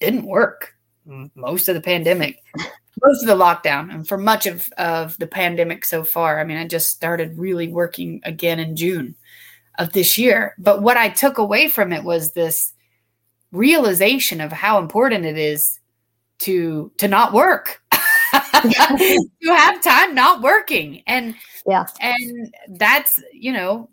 [0.00, 0.74] didn't work
[1.06, 2.42] most of the pandemic,
[3.02, 6.40] most of the lockdown, and for much of, of the pandemic so far.
[6.40, 9.14] I mean, I just started really working again in June
[9.78, 10.54] of this year.
[10.58, 12.73] But what I took away from it was this
[13.54, 15.80] realization of how important it is
[16.40, 17.80] to to not work.
[18.32, 21.02] to have time not working.
[21.06, 21.34] And
[21.66, 21.86] yeah.
[22.00, 23.88] And that's, you know,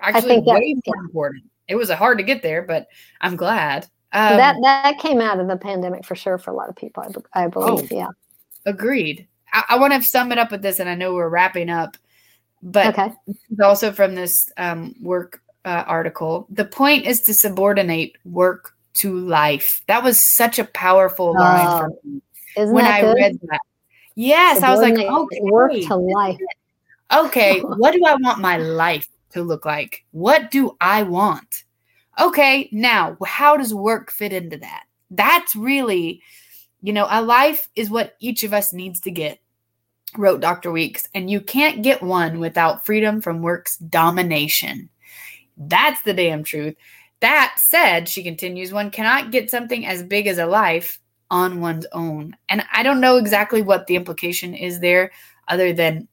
[0.00, 1.44] actually way more important.
[1.68, 2.88] It was hard to get there, but
[3.20, 3.84] I'm glad.
[4.12, 7.04] Um, that that came out of the pandemic for sure for a lot of people.
[7.34, 7.90] I, I believe.
[7.92, 8.08] Oh, yeah.
[8.66, 9.26] Agreed.
[9.52, 11.96] I, I want to sum it up with this, and I know we're wrapping up,
[12.62, 13.12] but okay.
[13.62, 19.82] also from this um, work uh, article, the point is to subordinate work to life.
[19.86, 23.14] That was such a powerful line for oh, me when I good?
[23.16, 23.60] read that.
[24.14, 26.38] Yes, I was like, okay, work to life.
[27.12, 30.04] Okay, what do I want my life to look like?
[30.12, 31.64] What do I want?
[32.20, 34.84] Okay, now how does work fit into that?
[35.10, 36.22] That's really,
[36.80, 39.40] you know, a life is what each of us needs to get.
[40.16, 40.70] wrote Dr.
[40.70, 44.88] Weeks, and you can't get one without freedom from work's domination.
[45.56, 46.76] That's the damn truth.
[47.24, 51.00] That said, she continues, one cannot get something as big as a life
[51.30, 52.36] on one's own.
[52.50, 55.10] And I don't know exactly what the implication is there,
[55.48, 56.06] other than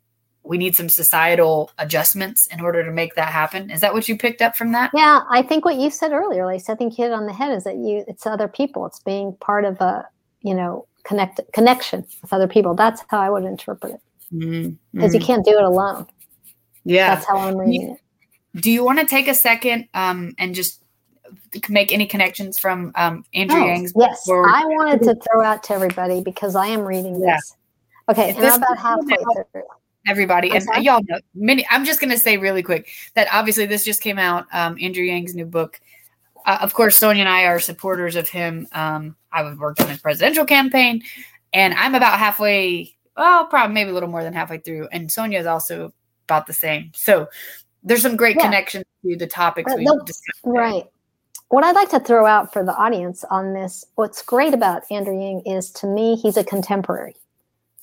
[0.44, 3.70] we need some societal adjustments in order to make that happen.
[3.70, 4.92] Is that what you picked up from that?
[4.94, 7.58] Yeah, I think what you said earlier, like I think you hit on the head,
[7.58, 8.86] is that you it's other people.
[8.86, 10.08] It's being part of a
[10.44, 12.74] you know connect connection with other people.
[12.74, 14.02] That's how I would interpret it.
[14.30, 15.14] Because mm-hmm.
[15.14, 16.08] you can't do it alone.
[16.86, 18.62] Yeah, that's how I'm reading it.
[18.62, 20.81] Do you want to take a second um, and just
[21.70, 23.94] make any connections from um, Andrew oh, Yang's?
[23.96, 27.56] Yes, I wanted to throw out to everybody because I am reading this.
[28.08, 28.12] Yeah.
[28.12, 29.18] Okay, and I'm about halfway
[29.52, 29.64] through
[30.08, 33.86] everybody and y'all know many i'm just going to say really quick that obviously this
[33.86, 35.80] just came out um, andrew yang's new book
[36.46, 39.90] uh, of course sonia and i are supporters of him um, i was worked on
[39.90, 41.02] his presidential campaign
[41.54, 45.40] and i'm about halfway well probably maybe a little more than halfway through and sonia
[45.40, 45.94] is also
[46.28, 47.28] about the same so
[47.84, 48.46] there's some great yeah.
[48.46, 50.86] connections to the topics we discussed right
[51.52, 55.20] what I'd like to throw out for the audience on this, what's great about Andrew
[55.20, 57.16] Yang is to me, he's a contemporary.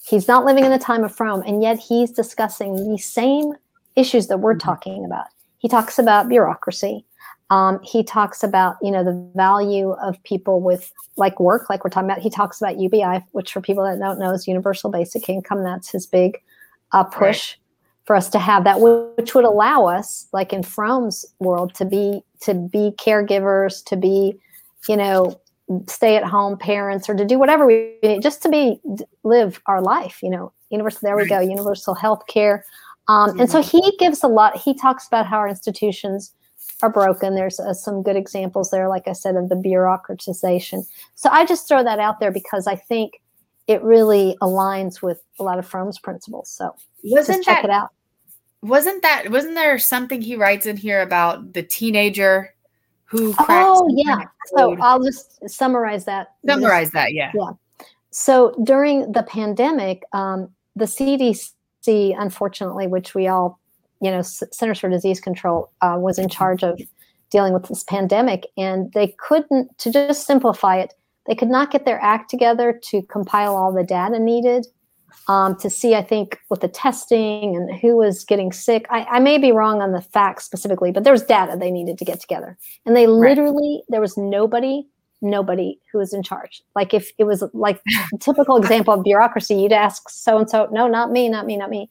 [0.07, 3.53] He's not living in the time of Fromm, and yet he's discussing the same
[3.95, 4.67] issues that we're mm-hmm.
[4.67, 5.27] talking about.
[5.59, 7.05] He talks about bureaucracy.
[7.51, 11.91] Um, he talks about you know the value of people with like work, like we're
[11.91, 12.23] talking about.
[12.23, 15.63] He talks about UBI, which for people that don't know is Universal Basic Income.
[15.63, 16.39] That's his big
[16.93, 17.57] uh, push right.
[18.09, 22.23] For us to have that, which would allow us, like in Fromm's world, to be
[22.41, 24.41] to be caregivers, to be
[24.89, 25.39] you know
[25.87, 28.81] stay at home parents or to do whatever we just to be
[29.25, 30.51] live our life you know.
[30.71, 32.65] Universal there we go universal health care.
[33.09, 36.33] Um, and so he gives a lot he talks about how our institutions
[36.83, 37.35] are broken.
[37.35, 40.87] There's uh, some good examples there like i said of the bureaucratization.
[41.15, 43.21] So i just throw that out there because i think
[43.67, 46.51] it really aligns with a lot of Fromm's principles.
[46.51, 47.91] So wasn't check that, it out
[48.63, 52.55] wasn't that wasn't there something he writes in here about the teenager
[53.05, 54.23] who oh yeah.
[54.57, 56.35] so i'll just summarize that.
[56.47, 57.31] Summarize that yeah.
[57.35, 57.51] Yeah.
[58.11, 61.53] So during the pandemic um, the cdc
[62.19, 63.61] unfortunately which we all
[64.01, 66.81] you know centers for disease control uh, was in charge of
[67.31, 70.95] dealing with this pandemic and they couldn't to just simplify it
[71.27, 74.67] they could not get their act together to compile all the data needed
[75.29, 78.87] um, to see, I think, with the testing and who was getting sick.
[78.91, 81.99] I, I, may be wrong on the facts specifically, but there was data they needed
[81.99, 82.57] to get together.
[82.87, 83.85] And they literally, right.
[83.91, 84.87] there was nobody,
[85.21, 86.63] nobody who was in charge.
[86.75, 87.83] Like if it was like
[88.15, 91.59] a typical example of bureaucracy, you'd ask so and so, no, not me, not me,
[91.59, 91.91] not me.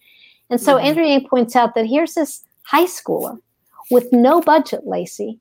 [0.50, 0.88] And so mm-hmm.
[0.88, 3.38] Andrew Yang points out that here's this high schooler
[3.92, 5.40] with no budget, Lacey,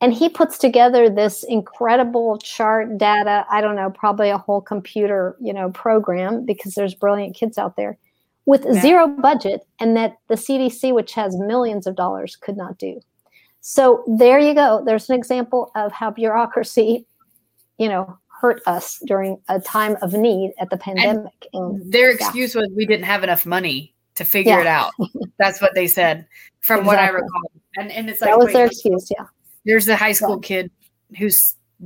[0.00, 5.36] and he puts together this incredible chart data i don't know probably a whole computer
[5.40, 7.96] you know program because there's brilliant kids out there
[8.44, 8.80] with yeah.
[8.80, 13.00] zero budget and that the cdc which has millions of dollars could not do
[13.60, 17.06] so there you go there's an example of how bureaucracy
[17.78, 22.10] you know hurt us during a time of need at the pandemic and, and their
[22.10, 22.60] excuse yeah.
[22.60, 24.60] was we didn't have enough money to figure yeah.
[24.60, 24.92] it out
[25.38, 26.26] that's what they said
[26.60, 26.96] from exactly.
[26.96, 29.24] what i recall and, and it's like that was their excuse yeah
[29.66, 30.70] there's the high school kid
[31.18, 31.28] who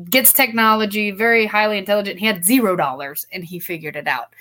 [0.08, 2.20] gets technology, very highly intelligent.
[2.20, 4.34] He had zero dollars and he figured it out.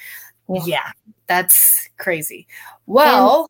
[0.48, 0.92] Yeah, yeah
[1.28, 2.48] that's crazy.
[2.86, 3.48] Well, and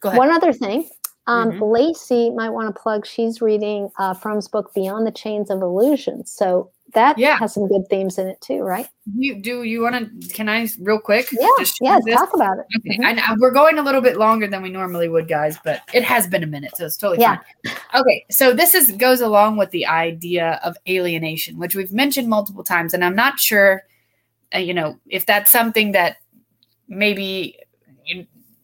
[0.00, 0.18] go ahead.
[0.18, 0.88] One other thing.
[1.26, 1.62] Um, mm-hmm.
[1.62, 3.06] Lacey might want to plug.
[3.06, 6.26] She's reading uh, Fromm's book Beyond the Chains of Illusion.
[6.26, 7.38] So that yeah.
[7.38, 8.86] has some good themes in it too, right?
[9.16, 10.28] You do you want to?
[10.28, 11.28] Can I real quick?
[11.32, 11.48] Yeah,
[11.80, 11.98] yeah.
[12.14, 12.66] Talk about it.
[12.76, 13.18] Okay, mm-hmm.
[13.18, 16.26] I, we're going a little bit longer than we normally would, guys, but it has
[16.26, 17.38] been a minute, so it's totally yeah.
[17.64, 17.76] fine.
[18.02, 22.62] Okay, so this is goes along with the idea of alienation, which we've mentioned multiple
[22.62, 23.82] times, and I'm not sure,
[24.54, 26.18] uh, you know, if that's something that
[26.86, 27.58] maybe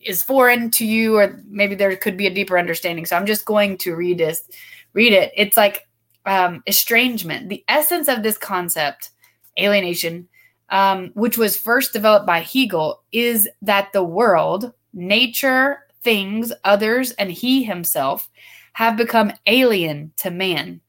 [0.01, 3.07] is foreign to you, or maybe there could be a deeper understanding.
[3.07, 4.49] So I'm just going to read this.
[4.93, 5.33] Read it.
[5.37, 5.87] It's like
[6.27, 7.49] um, estrangement.
[7.49, 9.11] The essence of this concept,
[9.59, 10.29] alienation,
[10.71, 17.31] um, which was first developed by Hegel, is that the world, nature, things, others, and
[17.31, 18.29] he himself
[18.75, 20.81] have become alien to man.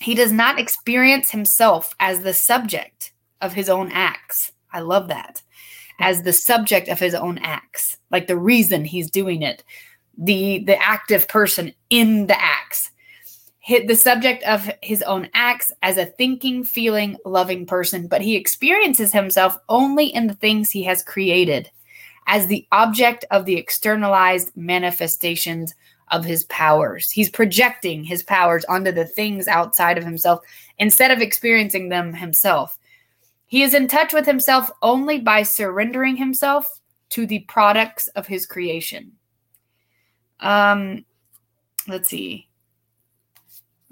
[0.00, 4.52] He does not experience himself as the subject of his own acts.
[4.72, 5.42] I love that.
[6.00, 9.62] As the subject of his own acts, like the reason he's doing it,
[10.16, 12.90] the the active person in the acts
[13.64, 18.36] hit the subject of his own acts as a thinking, feeling, loving person, but he
[18.36, 21.70] experiences himself only in the things he has created
[22.26, 25.74] as the object of the externalized manifestations
[26.10, 27.10] of his powers.
[27.10, 30.40] He's projecting his powers onto the things outside of himself
[30.78, 32.78] instead of experiencing them himself.
[33.54, 36.66] He is in touch with himself only by surrendering himself
[37.10, 39.12] to the products of his creation.
[40.40, 41.04] Um,
[41.86, 42.48] let's see.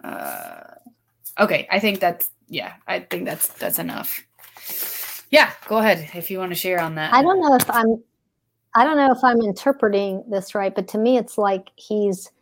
[0.03, 0.63] Uh,
[1.39, 4.27] okay, I think that's yeah, I think that's that's enough.
[5.31, 7.15] Yeah, go ahead if you want to share on that.
[7.15, 8.03] I don't know if I'm
[8.75, 12.33] I don't know if I'm interpreting this right, but to me it's like he's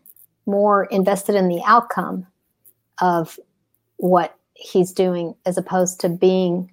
[0.47, 2.27] more invested in the outcome
[3.03, 3.39] of
[3.99, 6.71] what he's doing as opposed to being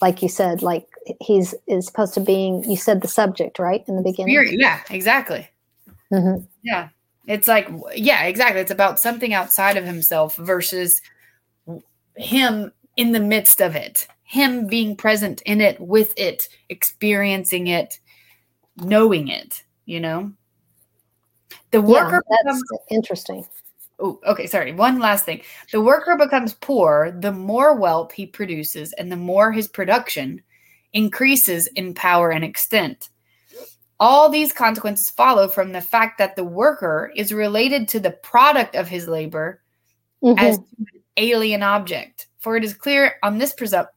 [0.00, 0.86] like you said like
[1.20, 5.48] he's is supposed to being you said the subject right in the beginning yeah, exactly.
[6.12, 6.46] Mhm.
[6.62, 6.88] Yeah.
[7.26, 8.60] It's like, yeah, exactly.
[8.60, 11.00] It's about something outside of himself versus
[12.16, 17.98] him in the midst of it, him being present in it, with it, experiencing it,
[18.76, 20.32] knowing it, you know?
[21.72, 23.46] The yeah worker that's becomes, interesting
[23.98, 24.72] oh, okay, sorry.
[24.72, 25.42] One last thing.
[25.72, 30.42] The worker becomes poor the more wealth he produces and the more his production
[30.92, 33.10] increases in power and extent.
[33.98, 38.74] All these consequences follow from the fact that the worker is related to the product
[38.74, 39.62] of his labor
[40.22, 40.38] Mhm.
[40.38, 40.86] as an
[41.16, 42.26] alien object.
[42.38, 43.88] For it is clear on this presup-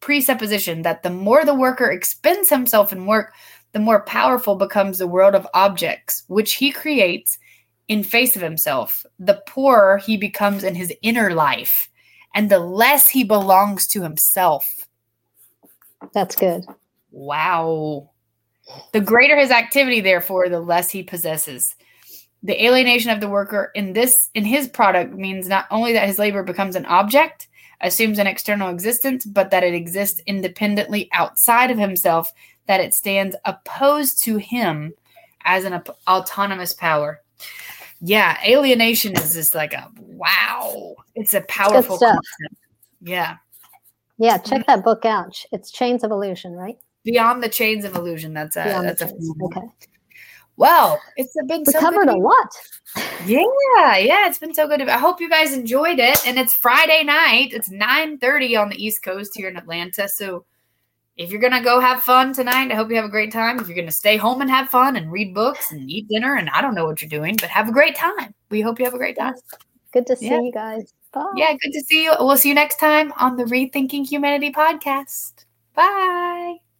[0.00, 3.32] presupposition that the more the worker expends himself in work,
[3.72, 7.38] the more powerful becomes the world of objects, which he creates
[7.88, 9.04] in face of himself.
[9.18, 11.88] The poorer he becomes in his inner life,
[12.34, 14.86] and the less he belongs to himself.
[16.12, 16.64] that's good
[17.10, 18.10] Wow.
[18.92, 21.74] The greater his activity, therefore, the less he possesses.
[22.42, 26.18] The alienation of the worker in this in his product means not only that his
[26.18, 27.48] labor becomes an object,
[27.80, 32.32] assumes an external existence, but that it exists independently outside of himself,
[32.66, 34.92] that it stands opposed to him
[35.44, 37.22] as an autonomous power.
[38.00, 40.94] Yeah, alienation is just like a wow.
[41.14, 42.14] It's a powerful stuff.
[42.14, 42.60] concept.
[43.00, 43.36] Yeah.
[44.18, 44.70] yeah check mm-hmm.
[44.72, 48.34] that book out it's chains of illusion right Beyond the chains of illusion.
[48.34, 49.06] That's a Beyond that's a
[49.44, 49.66] okay
[50.56, 52.48] Well, it's been we so covered a lot
[53.26, 54.82] Yeah, yeah, it's been so good.
[54.82, 56.26] I hope you guys enjoyed it.
[56.26, 57.50] And it's Friday night.
[57.52, 60.08] It's 9:30 on the East Coast here in Atlanta.
[60.08, 60.44] So
[61.18, 63.58] if you're gonna go have fun tonight, I hope you have a great time.
[63.58, 66.48] If you're gonna stay home and have fun and read books and eat dinner, and
[66.50, 68.32] I don't know what you're doing, but have a great time.
[68.50, 69.34] We hope you have a great time.
[69.92, 70.40] good to see Yeah.
[70.40, 72.12] you guys bye Yeah, good to see you.
[72.20, 75.44] We'll see you next time on the Rethinking Humanity podcast.
[75.74, 76.58] Bye.